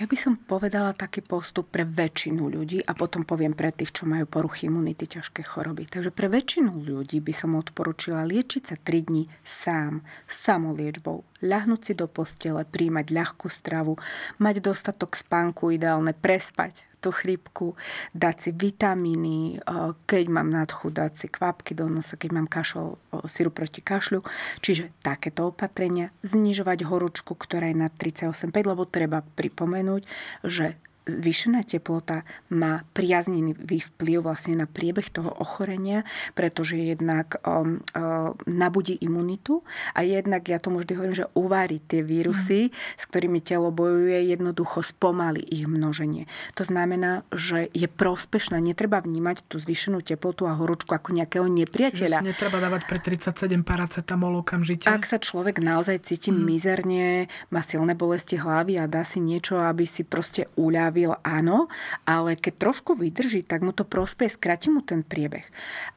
Ja 0.00 0.08
by 0.08 0.16
som 0.16 0.40
povedala 0.40 0.96
taký 0.96 1.20
postup 1.20 1.68
pre 1.68 1.84
väčšinu 1.84 2.48
ľudí 2.48 2.80
a 2.80 2.96
potom 2.96 3.20
poviem 3.20 3.52
pre 3.52 3.68
tých, 3.68 3.92
čo 3.92 4.08
majú 4.08 4.24
poruchy 4.24 4.72
imunity, 4.72 5.04
ťažké 5.04 5.44
choroby. 5.44 5.84
Takže 5.84 6.08
pre 6.08 6.32
väčšinu 6.32 6.72
ľudí 6.72 7.20
by 7.20 7.34
som 7.36 7.52
odporúčila 7.52 8.24
liečiť 8.24 8.62
sa 8.64 8.76
3 8.80 9.08
dní 9.12 9.28
sám, 9.44 10.00
samoliečbou. 10.24 11.28
Ľahnúť 11.44 11.80
si 11.84 11.92
do 11.92 12.08
postele, 12.08 12.64
príjmať 12.64 13.12
ľahkú 13.12 13.52
stravu, 13.52 14.00
mať 14.40 14.64
dostatok 14.64 15.20
spánku, 15.20 15.68
ideálne 15.68 16.16
prespať 16.16 16.89
tú 17.00 17.10
chrípku, 17.10 17.80
dať 18.12 18.36
si 18.38 18.50
vitamíny, 18.52 19.64
keď 20.04 20.24
mám 20.28 20.52
nadchu, 20.52 20.92
dať 20.92 21.12
si 21.16 21.26
kvapky 21.32 21.72
do 21.72 21.88
nosa, 21.88 22.20
keď 22.20 22.30
mám 22.36 22.46
kašel, 22.46 23.00
sirup 23.24 23.56
proti 23.56 23.80
kašľu. 23.80 24.20
Čiže 24.60 24.92
takéto 25.00 25.48
opatrenia, 25.48 26.12
znižovať 26.20 26.84
horúčku, 26.84 27.32
ktorá 27.32 27.72
je 27.72 27.80
na 27.80 27.88
38,5, 27.88 28.52
lebo 28.52 28.84
treba 28.84 29.24
pripomenúť, 29.24 30.04
že 30.44 30.76
zvýšená 31.10 31.66
teplota 31.66 32.22
má 32.54 32.86
priaznivý 32.94 33.82
vplyv 33.82 34.22
vlastne 34.22 34.54
na 34.62 34.66
priebeh 34.70 35.10
toho 35.10 35.30
ochorenia, 35.42 36.06
pretože 36.38 36.78
jednak 36.78 37.42
um, 37.42 37.82
um, 37.94 38.34
nabudí 38.46 38.98
imunitu 39.02 39.66
a 39.94 40.06
jednak, 40.06 40.46
ja 40.46 40.62
tomu 40.62 40.82
vždy 40.82 40.92
hovorím, 40.94 41.16
že 41.16 41.30
uvári 41.34 41.78
tie 41.82 42.04
vírusy, 42.04 42.70
mm. 42.70 42.74
s 42.98 43.04
ktorými 43.08 43.40
telo 43.40 43.72
bojuje, 43.72 44.30
jednoducho 44.30 44.84
spomalí 44.84 45.42
ich 45.42 45.64
množenie. 45.64 46.28
To 46.54 46.62
znamená, 46.62 47.24
že 47.32 47.66
je 47.72 47.88
prospešná, 47.88 48.60
netreba 48.60 49.00
vnímať 49.00 49.48
tú 49.48 49.56
zvýšenú 49.56 50.04
teplotu 50.04 50.44
a 50.44 50.54
horúčku 50.54 50.92
ako 50.92 51.16
nejakého 51.16 51.46
nepriateľa. 51.48 52.20
Čiže 52.20 52.24
si 52.24 52.30
netreba 52.36 52.60
dávať 52.60 52.84
pre 52.84 52.98
37 53.00 53.64
paracetamol 53.64 54.44
okamžite? 54.44 54.86
Ak 54.86 55.08
sa 55.08 55.16
človek 55.16 55.64
naozaj 55.64 56.04
cíti 56.04 56.28
mm. 56.28 56.40
mizerne, 56.44 57.06
má 57.48 57.64
silné 57.64 57.96
bolesti 57.96 58.36
hlavy 58.36 58.76
a 58.76 58.84
dá 58.84 59.00
si 59.00 59.24
niečo, 59.24 59.56
aby 59.64 59.88
si 59.88 60.04
proste 60.04 60.44
uľavil 60.60 60.99
uľavil, 61.00 61.16
áno, 61.24 61.72
ale 62.04 62.36
keď 62.36 62.68
trošku 62.68 62.92
vydrží, 62.96 63.44
tak 63.46 63.64
mu 63.64 63.72
to 63.72 63.88
prospeje, 63.88 64.36
skráti 64.36 64.68
mu 64.68 64.84
ten 64.84 65.00
priebeh. 65.00 65.46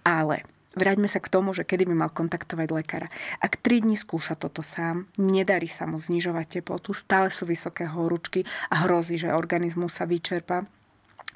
Ale 0.07 0.47
Vráťme 0.73 1.05
sa 1.05 1.21
k 1.21 1.29
tomu, 1.29 1.53
že 1.53 1.69
kedy 1.69 1.85
by 1.85 1.93
mal 1.93 2.09
kontaktovať 2.09 2.67
lekára. 2.73 3.13
Ak 3.37 3.61
3 3.61 3.85
dní 3.85 3.93
skúša 3.93 4.33
toto 4.33 4.65
sám, 4.65 5.05
nedarí 5.21 5.69
sa 5.69 5.85
mu 5.85 6.01
znižovať 6.01 6.65
teplotu, 6.65 6.97
stále 6.97 7.29
sú 7.29 7.45
vysoké 7.45 7.85
horúčky 7.85 8.41
a 8.73 8.81
hrozí, 8.81 9.21
že 9.21 9.29
organizmus 9.29 9.93
sa 9.93 10.09
vyčerpa, 10.09 10.65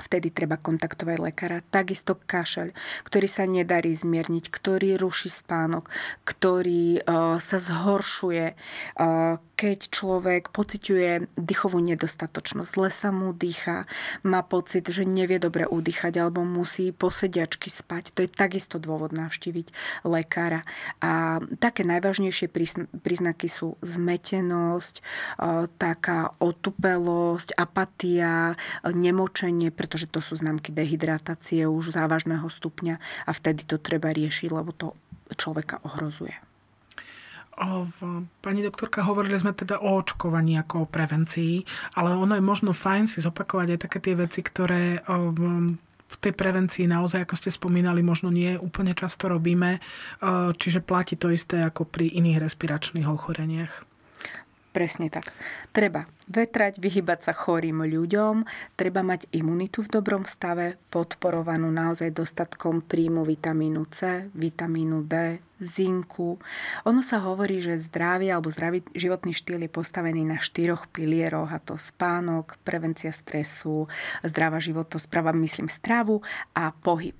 vtedy 0.01 0.33
treba 0.33 0.57
kontaktovať 0.57 1.17
lekára. 1.19 1.65
Takisto 1.69 2.17
kašeľ, 2.17 2.73
ktorý 3.05 3.27
sa 3.29 3.43
nedarí 3.49 3.93
zmierniť, 3.93 4.49
ktorý 4.49 4.97
ruší 4.97 5.29
spánok, 5.29 5.89
ktorý 6.25 7.01
uh, 7.03 7.37
sa 7.37 7.57
zhoršuje, 7.57 8.53
uh, 8.53 9.37
keď 9.57 9.89
človek 9.89 10.53
pociťuje 10.53 11.33
dýchovú 11.33 11.81
nedostatočnosť, 11.81 12.69
zle 12.77 12.89
sa 12.93 13.09
mu 13.09 13.33
dýcha, 13.33 13.89
má 14.21 14.45
pocit, 14.45 14.85
že 14.85 15.01
nevie 15.01 15.41
dobre 15.41 15.65
udýchať 15.65 16.21
alebo 16.21 16.45
musí 16.45 16.93
posediačky 16.93 17.73
spať, 17.73 18.13
to 18.13 18.21
je 18.21 18.29
takisto 18.29 18.77
dôvod 18.77 19.17
navštíviť 19.17 19.73
lekára. 20.05 20.61
A 21.01 21.41
také 21.57 21.81
najvážnejšie 21.89 22.53
príznaky 23.01 23.49
sú 23.49 23.81
zmetenosť, 23.81 25.01
taká 25.81 26.37
otupelosť, 26.37 27.57
apatia, 27.57 28.53
nemočenie, 28.85 29.73
pretože 29.87 30.11
to 30.11 30.19
sú 30.19 30.35
známky 30.35 30.75
dehydratácie 30.75 31.63
už 31.63 31.95
závažného 31.95 32.43
stupňa 32.51 32.99
a 33.23 33.31
vtedy 33.31 33.63
to 33.63 33.79
treba 33.79 34.11
riešiť, 34.11 34.51
lebo 34.51 34.75
to 34.75 34.91
človeka 35.39 35.79
ohrozuje. 35.87 36.35
Pani 38.43 38.61
doktorka, 38.61 39.07
hovorili 39.07 39.39
sme 39.39 39.55
teda 39.55 39.79
o 39.79 39.95
očkovaní 39.95 40.59
ako 40.59 40.83
o 40.83 40.89
prevencii, 40.91 41.63
ale 41.95 42.19
ono 42.19 42.35
je 42.35 42.43
možno 42.43 42.75
fajn 42.75 43.07
si 43.07 43.23
zopakovať 43.23 43.67
aj 43.73 43.79
také 43.79 43.97
tie 44.03 44.13
veci, 44.19 44.43
ktoré 44.43 44.99
v 46.07 46.15
tej 46.19 46.35
prevencii 46.35 46.85
naozaj, 46.85 47.23
ako 47.23 47.39
ste 47.39 47.47
spomínali, 47.47 48.03
možno 48.03 48.27
nie 48.27 48.59
úplne 48.59 48.91
často 48.91 49.31
robíme, 49.31 49.79
čiže 50.59 50.83
platí 50.83 51.15
to 51.15 51.31
isté 51.31 51.63
ako 51.63 51.87
pri 51.87 52.11
iných 52.11 52.43
respiračných 52.43 53.07
ochoreniach. 53.07 53.86
Presne 54.77 55.09
tak. 55.09 55.33
Treba 55.73 56.05
vetrať, 56.29 56.77
vyhybať 56.77 57.19
sa 57.25 57.33
chorým 57.33 57.81
ľuďom, 57.81 58.45
treba 58.77 59.01
mať 59.01 59.25
imunitu 59.33 59.81
v 59.81 59.89
dobrom 59.89 60.21
stave, 60.29 60.77
podporovanú 60.93 61.73
naozaj 61.73 62.13
dostatkom 62.13 62.85
príjmu 62.85 63.25
vitamínu 63.25 63.89
C, 63.89 64.29
vitamínu 64.37 65.01
D, 65.09 65.41
zinku. 65.57 66.37
Ono 66.85 67.01
sa 67.01 67.25
hovorí, 67.25 67.57
že 67.57 67.81
zdravie 67.81 68.29
alebo 68.29 68.53
zdravý 68.53 68.85
životný 68.93 69.33
štýl 69.33 69.65
je 69.65 69.71
postavený 69.73 70.29
na 70.29 70.37
štyroch 70.37 70.85
pilieroch 70.93 71.49
a 71.49 71.57
to 71.57 71.73
spánok, 71.73 72.61
prevencia 72.61 73.09
stresu, 73.09 73.89
zdravá 74.21 74.61
životospráva, 74.61 75.33
myslím 75.33 75.73
stravu 75.73 76.21
a 76.53 76.69
pohyb 76.69 77.17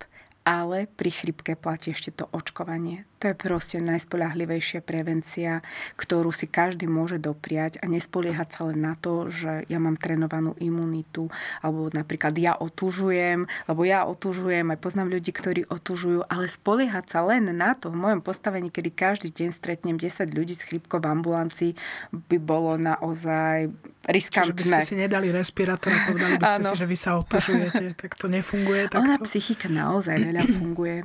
ale 0.48 0.88
pri 0.88 1.12
chrypke 1.12 1.60
platí 1.60 1.91
ešte 1.91 2.15
to 2.15 2.32
očkovanie. 2.32 3.04
To 3.17 3.34
je 3.34 3.36
proste 3.36 3.82
najspolahlivejšia 3.82 4.86
prevencia, 4.86 5.65
ktorú 5.97 6.30
si 6.30 6.45
každý 6.45 6.86
môže 6.86 7.17
dopriať 7.17 7.82
a 7.82 7.89
nespoliehať 7.89 8.49
sa 8.53 8.62
len 8.69 8.86
na 8.86 8.93
to, 8.93 9.34
že 9.34 9.65
ja 9.65 9.82
mám 9.82 9.97
trénovanú 9.97 10.53
imunitu, 10.62 11.25
alebo 11.65 11.89
napríklad 11.89 12.38
ja 12.38 12.53
otužujem, 12.53 13.49
lebo 13.65 13.82
ja 13.89 14.06
otužujem, 14.06 14.69
aj 14.69 14.77
poznám 14.77 15.17
ľudí, 15.17 15.34
ktorí 15.34 15.65
otužujú, 15.65 16.30
ale 16.30 16.45
spoliehať 16.45 17.06
sa 17.10 17.25
len 17.25 17.49
na 17.58 17.73
to 17.73 17.89
v 17.89 17.97
mojom 17.97 18.21
postavení, 18.21 18.69
kedy 18.69 18.93
každý 18.93 19.34
deň 19.34 19.49
stretnem 19.49 19.97
10 19.97 20.38
ľudí 20.38 20.53
s 20.53 20.62
chrypkou 20.69 21.01
v 21.01 21.10
ambulancii, 21.10 21.71
by 22.13 22.38
bolo 22.38 22.77
naozaj 22.77 23.73
riskantné. 24.06 24.53
Čiže 24.53 24.60
by 24.62 24.63
ste 24.63 24.82
si 24.84 24.95
nedali 24.95 25.34
respirátor 25.34 25.89
a 25.89 25.99
povedali 26.06 26.38
by 26.38 26.45
ste 26.45 26.63
si, 26.69 26.75
že 26.80 26.88
vy 26.88 26.97
sa 27.01 27.17
otužujete, 27.17 27.86
tak 27.97 28.13
to 28.13 28.30
nefunguje 28.30 28.93
takto? 28.93 29.01
Ona 29.01 29.17
psychika 29.25 29.67
naozaj 29.73 30.21
veľa 30.21 30.43
funguje, 30.53 31.01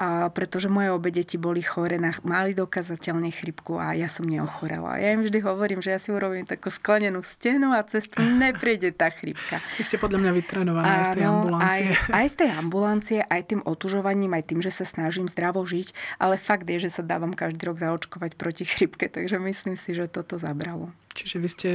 a 0.00 0.32
pretože 0.32 0.72
moje 0.72 0.88
obe 0.88 1.12
deti 1.12 1.36
boli 1.36 1.49
boli 1.50 1.66
chore, 1.66 1.98
mali 2.22 2.54
dokazateľne 2.54 3.26
chrypku 3.34 3.74
a 3.74 3.98
ja 3.98 4.06
som 4.06 4.22
neochorela. 4.22 5.02
Ja 5.02 5.10
im 5.18 5.26
vždy 5.26 5.42
hovorím, 5.42 5.82
že 5.82 5.90
ja 5.90 5.98
si 5.98 6.14
urobím 6.14 6.46
takú 6.46 6.70
sklenenú 6.70 7.26
stenu 7.26 7.74
a 7.74 7.82
cez 7.82 8.06
to 8.06 8.22
neprejde 8.22 8.94
tá 8.94 9.10
chrypka. 9.10 9.58
Vy 9.74 9.82
ste 9.82 9.98
podľa 9.98 10.22
mňa 10.22 10.32
vytrenovaná 10.38 10.86
aj 10.86 11.02
z 11.02 11.10
tej 11.18 11.24
ambulancie. 11.26 11.90
Aj, 11.90 12.22
aj 12.22 12.26
z 12.30 12.34
tej 12.38 12.50
ambulancie, 12.54 13.18
aj 13.26 13.42
tým 13.50 13.60
otužovaním, 13.66 14.30
aj 14.38 14.44
tým, 14.46 14.62
že 14.62 14.70
sa 14.70 14.86
snažím 14.86 15.26
zdravo 15.26 15.58
žiť, 15.66 15.90
ale 16.22 16.38
fakt 16.38 16.70
je, 16.70 16.86
že 16.86 16.94
sa 16.94 17.02
dávam 17.02 17.34
každý 17.34 17.66
rok 17.66 17.82
zaočkovať 17.82 18.38
proti 18.38 18.62
chrypke, 18.62 19.10
takže 19.10 19.42
myslím 19.42 19.74
si, 19.74 19.90
že 19.90 20.06
toto 20.06 20.38
zabralo. 20.38 20.94
Čiže 21.18 21.36
vy 21.42 21.48
ste 21.50 21.70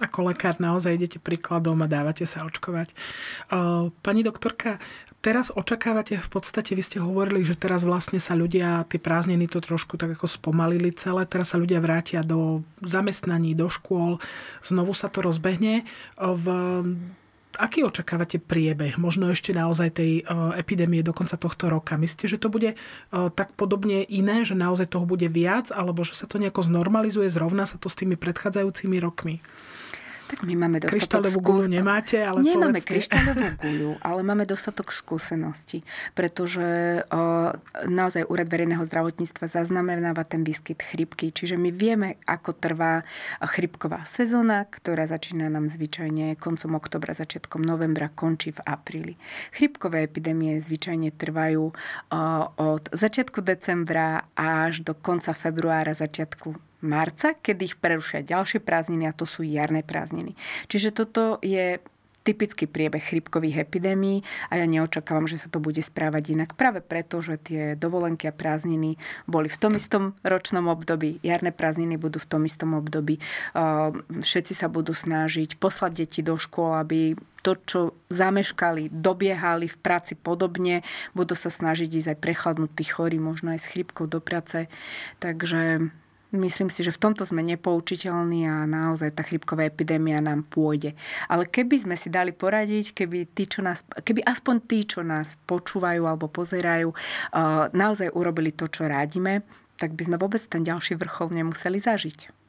ako 0.00 0.32
lekár 0.32 0.56
naozaj 0.56 0.96
idete 0.96 1.18
príkladom 1.20 1.76
a 1.82 1.90
dávate 1.90 2.24
sa 2.24 2.46
očkovať. 2.46 2.94
Pani 4.00 4.22
doktorka, 4.24 4.80
teraz 5.20 5.52
očakávate 5.52 6.16
v 6.16 6.30
podstate, 6.32 6.72
vy 6.72 6.82
ste 6.84 6.98
hovorili, 7.00 7.44
že 7.44 7.56
teraz 7.56 7.84
vlastne 7.84 8.18
sa 8.20 8.32
ľudia, 8.32 8.88
tie 8.88 8.96
prázdniny 8.96 9.46
to 9.46 9.60
trošku 9.60 10.00
tak 10.00 10.16
ako 10.16 10.26
spomalili 10.26 10.90
celé, 10.96 11.28
teraz 11.28 11.52
sa 11.52 11.60
ľudia 11.60 11.80
vrátia 11.80 12.24
do 12.24 12.64
zamestnaní, 12.80 13.52
do 13.52 13.68
škôl, 13.68 14.16
znovu 14.64 14.96
sa 14.96 15.12
to 15.12 15.20
rozbehne. 15.20 15.84
V 16.16 16.46
Aký 17.58 17.82
očakávate 17.82 18.38
priebeh, 18.38 18.94
možno 18.94 19.26
ešte 19.26 19.50
naozaj 19.50 19.98
tej 19.98 20.22
epidémie 20.54 21.02
do 21.02 21.10
konca 21.10 21.34
tohto 21.34 21.66
roka? 21.66 21.98
Myslíte, 21.98 22.30
že 22.30 22.38
to 22.38 22.46
bude 22.46 22.78
tak 23.10 23.50
podobne 23.58 24.06
iné, 24.06 24.46
že 24.46 24.54
naozaj 24.54 24.86
toho 24.94 25.02
bude 25.02 25.26
viac, 25.26 25.74
alebo 25.74 26.06
že 26.06 26.14
sa 26.14 26.30
to 26.30 26.38
nejako 26.38 26.70
znormalizuje, 26.70 27.26
zrovna 27.26 27.66
sa 27.66 27.74
to 27.74 27.90
s 27.90 27.98
tými 27.98 28.14
predchádzajúcimi 28.14 29.02
rokmi? 29.02 29.42
Tak 30.30 30.46
my 30.46 30.54
máme 30.54 30.78
dostatok 30.78 30.94
Kryštáľovú 31.26 31.38
guľu 31.42 31.62
nemáte, 31.66 32.22
ale 32.22 32.46
Nemáme 32.46 32.78
povedzte. 32.78 32.94
kryštáľovú 32.94 33.46
guľu, 33.66 33.90
ale 33.98 34.20
máme 34.22 34.46
dostatok 34.46 34.94
skúseností, 34.94 35.82
pretože 36.14 37.02
o, 37.10 37.50
naozaj 37.90 38.30
Úrad 38.30 38.46
verejného 38.46 38.86
zdravotníctva 38.86 39.50
zaznamenáva 39.50 40.22
ten 40.22 40.46
výskyt 40.46 40.86
chrypky, 40.86 41.34
čiže 41.34 41.58
my 41.58 41.74
vieme, 41.74 42.14
ako 42.30 42.54
trvá 42.54 43.02
chrypková 43.42 44.06
sezóna, 44.06 44.70
ktorá 44.70 45.10
začína 45.10 45.50
nám 45.50 45.66
zvyčajne 45.66 46.38
koncom 46.38 46.78
oktobra, 46.78 47.10
začiatkom 47.10 47.66
novembra, 47.66 48.06
končí 48.06 48.54
v 48.54 48.62
apríli. 48.62 49.18
Chrypkové 49.50 50.06
epidémie 50.06 50.62
zvyčajne 50.62 51.10
trvajú 51.10 51.74
o, 51.74 52.22
od 52.54 52.86
začiatku 52.94 53.42
decembra 53.42 54.30
až 54.38 54.86
do 54.86 54.94
konca 54.94 55.34
februára, 55.34 55.90
začiatku 55.90 56.69
marca, 56.80 57.36
kedy 57.36 57.62
ich 57.64 57.76
prerušia 57.76 58.24
ďalšie 58.24 58.60
prázdniny 58.64 59.08
a 59.08 59.16
to 59.16 59.28
sú 59.28 59.44
jarné 59.44 59.84
prázdniny. 59.84 60.36
Čiže 60.68 60.90
toto 60.96 61.36
je 61.40 61.80
typický 62.20 62.68
priebeh 62.68 63.00
chrypkových 63.00 63.64
epidémií 63.64 64.20
a 64.52 64.60
ja 64.60 64.68
neočakávam, 64.68 65.24
že 65.24 65.40
sa 65.40 65.48
to 65.48 65.56
bude 65.56 65.80
správať 65.80 66.36
inak. 66.36 66.52
Práve 66.52 66.84
preto, 66.84 67.24
že 67.24 67.40
tie 67.40 67.62
dovolenky 67.80 68.28
a 68.28 68.36
prázdniny 68.36 69.00
boli 69.24 69.48
v 69.48 69.56
tom 69.56 69.72
istom 69.72 70.12
ročnom 70.20 70.68
období, 70.68 71.16
jarné 71.24 71.48
prázdniny 71.48 71.96
budú 71.96 72.20
v 72.20 72.28
tom 72.28 72.44
istom 72.44 72.76
období. 72.76 73.16
Všetci 74.20 74.52
sa 74.52 74.68
budú 74.68 74.92
snažiť 74.92 75.56
poslať 75.56 76.04
deti 76.04 76.20
do 76.20 76.36
škôl, 76.36 76.76
aby 76.76 77.16
to, 77.40 77.56
čo 77.64 77.80
zameškali, 78.12 78.92
dobiehali 78.92 79.64
v 79.64 79.80
práci 79.80 80.12
podobne, 80.12 80.84
budú 81.16 81.32
sa 81.32 81.48
snažiť 81.48 81.88
ísť 81.88 82.08
aj 82.12 82.18
prechladnúť 82.20 82.70
tých 82.76 83.00
chorí, 83.00 83.16
možno 83.16 83.56
aj 83.56 83.64
s 83.64 83.70
chrypkou 83.72 84.04
do 84.04 84.20
práce. 84.20 84.68
Takže 85.24 85.88
Myslím 86.30 86.70
si, 86.70 86.86
že 86.86 86.94
v 86.94 87.10
tomto 87.10 87.26
sme 87.26 87.42
nepoučiteľní 87.42 88.46
a 88.46 88.62
naozaj 88.62 89.18
tá 89.18 89.26
chrypková 89.26 89.66
epidémia 89.66 90.22
nám 90.22 90.46
pôjde. 90.46 90.94
Ale 91.26 91.42
keby 91.42 91.82
sme 91.82 91.96
si 91.98 92.06
dali 92.06 92.30
poradiť, 92.30 92.94
keby, 92.94 93.34
tí, 93.34 93.50
čo 93.50 93.66
nás, 93.66 93.82
keby 93.82 94.22
aspoň 94.22 94.56
tí, 94.62 94.86
čo 94.86 95.02
nás 95.02 95.34
počúvajú 95.50 96.06
alebo 96.06 96.30
pozerajú, 96.30 96.94
naozaj 97.74 98.14
urobili 98.14 98.54
to, 98.54 98.70
čo 98.70 98.86
rádime, 98.86 99.42
tak 99.74 99.98
by 99.98 100.06
sme 100.06 100.16
vôbec 100.22 100.38
ten 100.46 100.62
ďalší 100.62 100.94
vrchol 101.02 101.34
nemuseli 101.34 101.82
zažiť. 101.82 102.39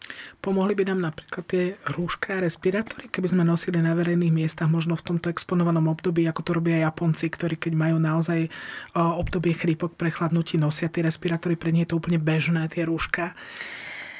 Pomohli 0.41 0.73
by 0.73 0.93
nám 0.93 1.11
napríklad 1.11 1.43
tie 1.45 1.63
rúška 1.93 2.37
a 2.37 2.43
respirátory, 2.43 3.11
keby 3.11 3.27
sme 3.31 3.43
nosili 3.45 3.77
na 3.77 3.93
verejných 3.93 4.33
miestach, 4.33 4.71
možno 4.71 4.97
v 4.97 5.05
tomto 5.13 5.29
exponovanom 5.29 5.89
období, 5.91 6.25
ako 6.25 6.41
to 6.41 6.51
robia 6.57 6.81
Japonci, 6.81 7.29
ktorí 7.29 7.55
keď 7.59 7.73
majú 7.77 7.97
naozaj 8.01 8.49
obdobie 8.97 9.53
chrípok 9.53 9.93
prechladnutí, 9.95 10.57
nosia 10.57 10.89
tie 10.89 11.05
respirátory, 11.05 11.55
pre 11.55 11.69
nich 11.69 11.85
je 11.85 11.93
to 11.93 11.99
úplne 12.01 12.17
bežné, 12.17 12.65
tie 12.71 12.83
rúška 12.87 13.37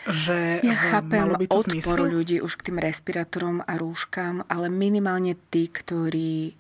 že 0.09 0.65
ja 0.65 0.73
chápem 0.73 1.21
malo 1.21 1.37
by 1.37 1.45
to 1.45 1.61
odpor 1.61 1.69
zmysel? 1.69 2.09
ľudí 2.09 2.37
už 2.41 2.57
k 2.57 2.73
tým 2.73 2.81
respirátorom 2.81 3.61
a 3.61 3.77
rúškam, 3.77 4.41
ale 4.49 4.65
minimálne 4.65 5.37
tí, 5.53 5.69
ktorí 5.69 6.57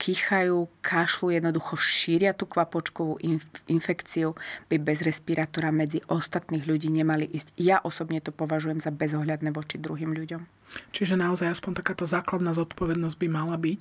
kýchajú, 0.00 0.64
kašľú, 0.80 1.36
jednoducho 1.36 1.76
šíria 1.76 2.32
tú 2.32 2.48
kvapočkovú 2.48 3.20
infekciu, 3.68 4.32
by 4.72 4.80
bez 4.80 5.04
respirátora 5.04 5.68
medzi 5.68 6.00
ostatných 6.08 6.64
ľudí 6.64 6.88
nemali 6.88 7.28
ísť. 7.28 7.52
Ja 7.60 7.84
osobne 7.84 8.24
to 8.24 8.32
považujem 8.32 8.80
za 8.80 8.88
bezohľadné 8.88 9.52
voči 9.52 9.76
druhým 9.76 10.16
ľuďom. 10.16 10.59
Čiže 10.90 11.18
naozaj 11.18 11.58
aspoň 11.58 11.82
takáto 11.82 12.06
základná 12.06 12.54
zodpovednosť 12.54 13.16
by 13.18 13.28
mala 13.30 13.56
byť. 13.58 13.80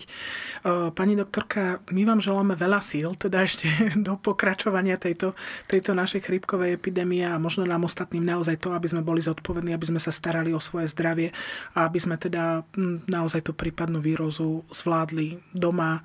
Pani 0.97 1.13
doktorka, 1.13 1.81
my 1.93 2.01
vám 2.05 2.19
želáme 2.21 2.53
veľa 2.57 2.81
síl, 2.81 3.13
teda 3.13 3.43
ešte 3.47 3.69
do 3.97 4.17
pokračovania 4.17 4.97
tejto, 4.97 5.37
tejto 5.69 5.93
našej 5.93 6.25
chrípkovej 6.25 6.77
epidémie 6.77 7.25
a 7.25 7.41
možno 7.41 7.65
nám 7.65 7.85
ostatným 7.85 8.25
naozaj 8.25 8.57
to, 8.61 8.73
aby 8.73 8.89
sme 8.89 9.05
boli 9.05 9.21
zodpovední, 9.21 9.73
aby 9.73 9.89
sme 9.89 10.01
sa 10.01 10.09
starali 10.13 10.53
o 10.53 10.61
svoje 10.61 10.89
zdravie 10.89 11.29
a 11.77 11.85
aby 11.85 11.99
sme 12.01 12.17
teda 12.17 12.65
naozaj 13.09 13.45
tú 13.45 13.51
prípadnú 13.53 14.01
výrozu 14.01 14.65
zvládli 14.73 15.41
doma 15.53 16.01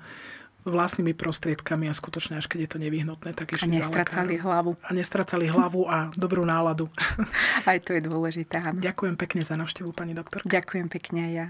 vlastnými 0.65 1.13
prostriedkami 1.13 1.85
a 1.87 1.93
skutočne 1.93 2.41
až 2.41 2.49
keď 2.49 2.59
je 2.65 2.69
to 2.73 2.77
nevyhnutné, 2.81 3.37
tak 3.37 3.53
išli 3.53 3.69
A 3.69 3.85
nestracali 3.85 4.35
hlavu. 4.41 4.73
A 4.81 4.89
nestracali 4.91 5.45
hlavu 5.45 5.85
a 5.85 6.09
dobrú 6.17 6.41
náladu. 6.41 6.89
Aj 7.69 7.77
to 7.79 7.93
je 7.93 8.01
dôležité, 8.01 8.59
áno. 8.59 8.81
Ďakujem 8.81 9.15
pekne 9.15 9.41
za 9.45 9.55
návštevu, 9.55 9.93
pani 9.93 10.17
doktor. 10.17 10.41
Ďakujem 10.43 10.87
pekne 10.89 11.19
aj 11.29 11.31
ja. 11.31 11.47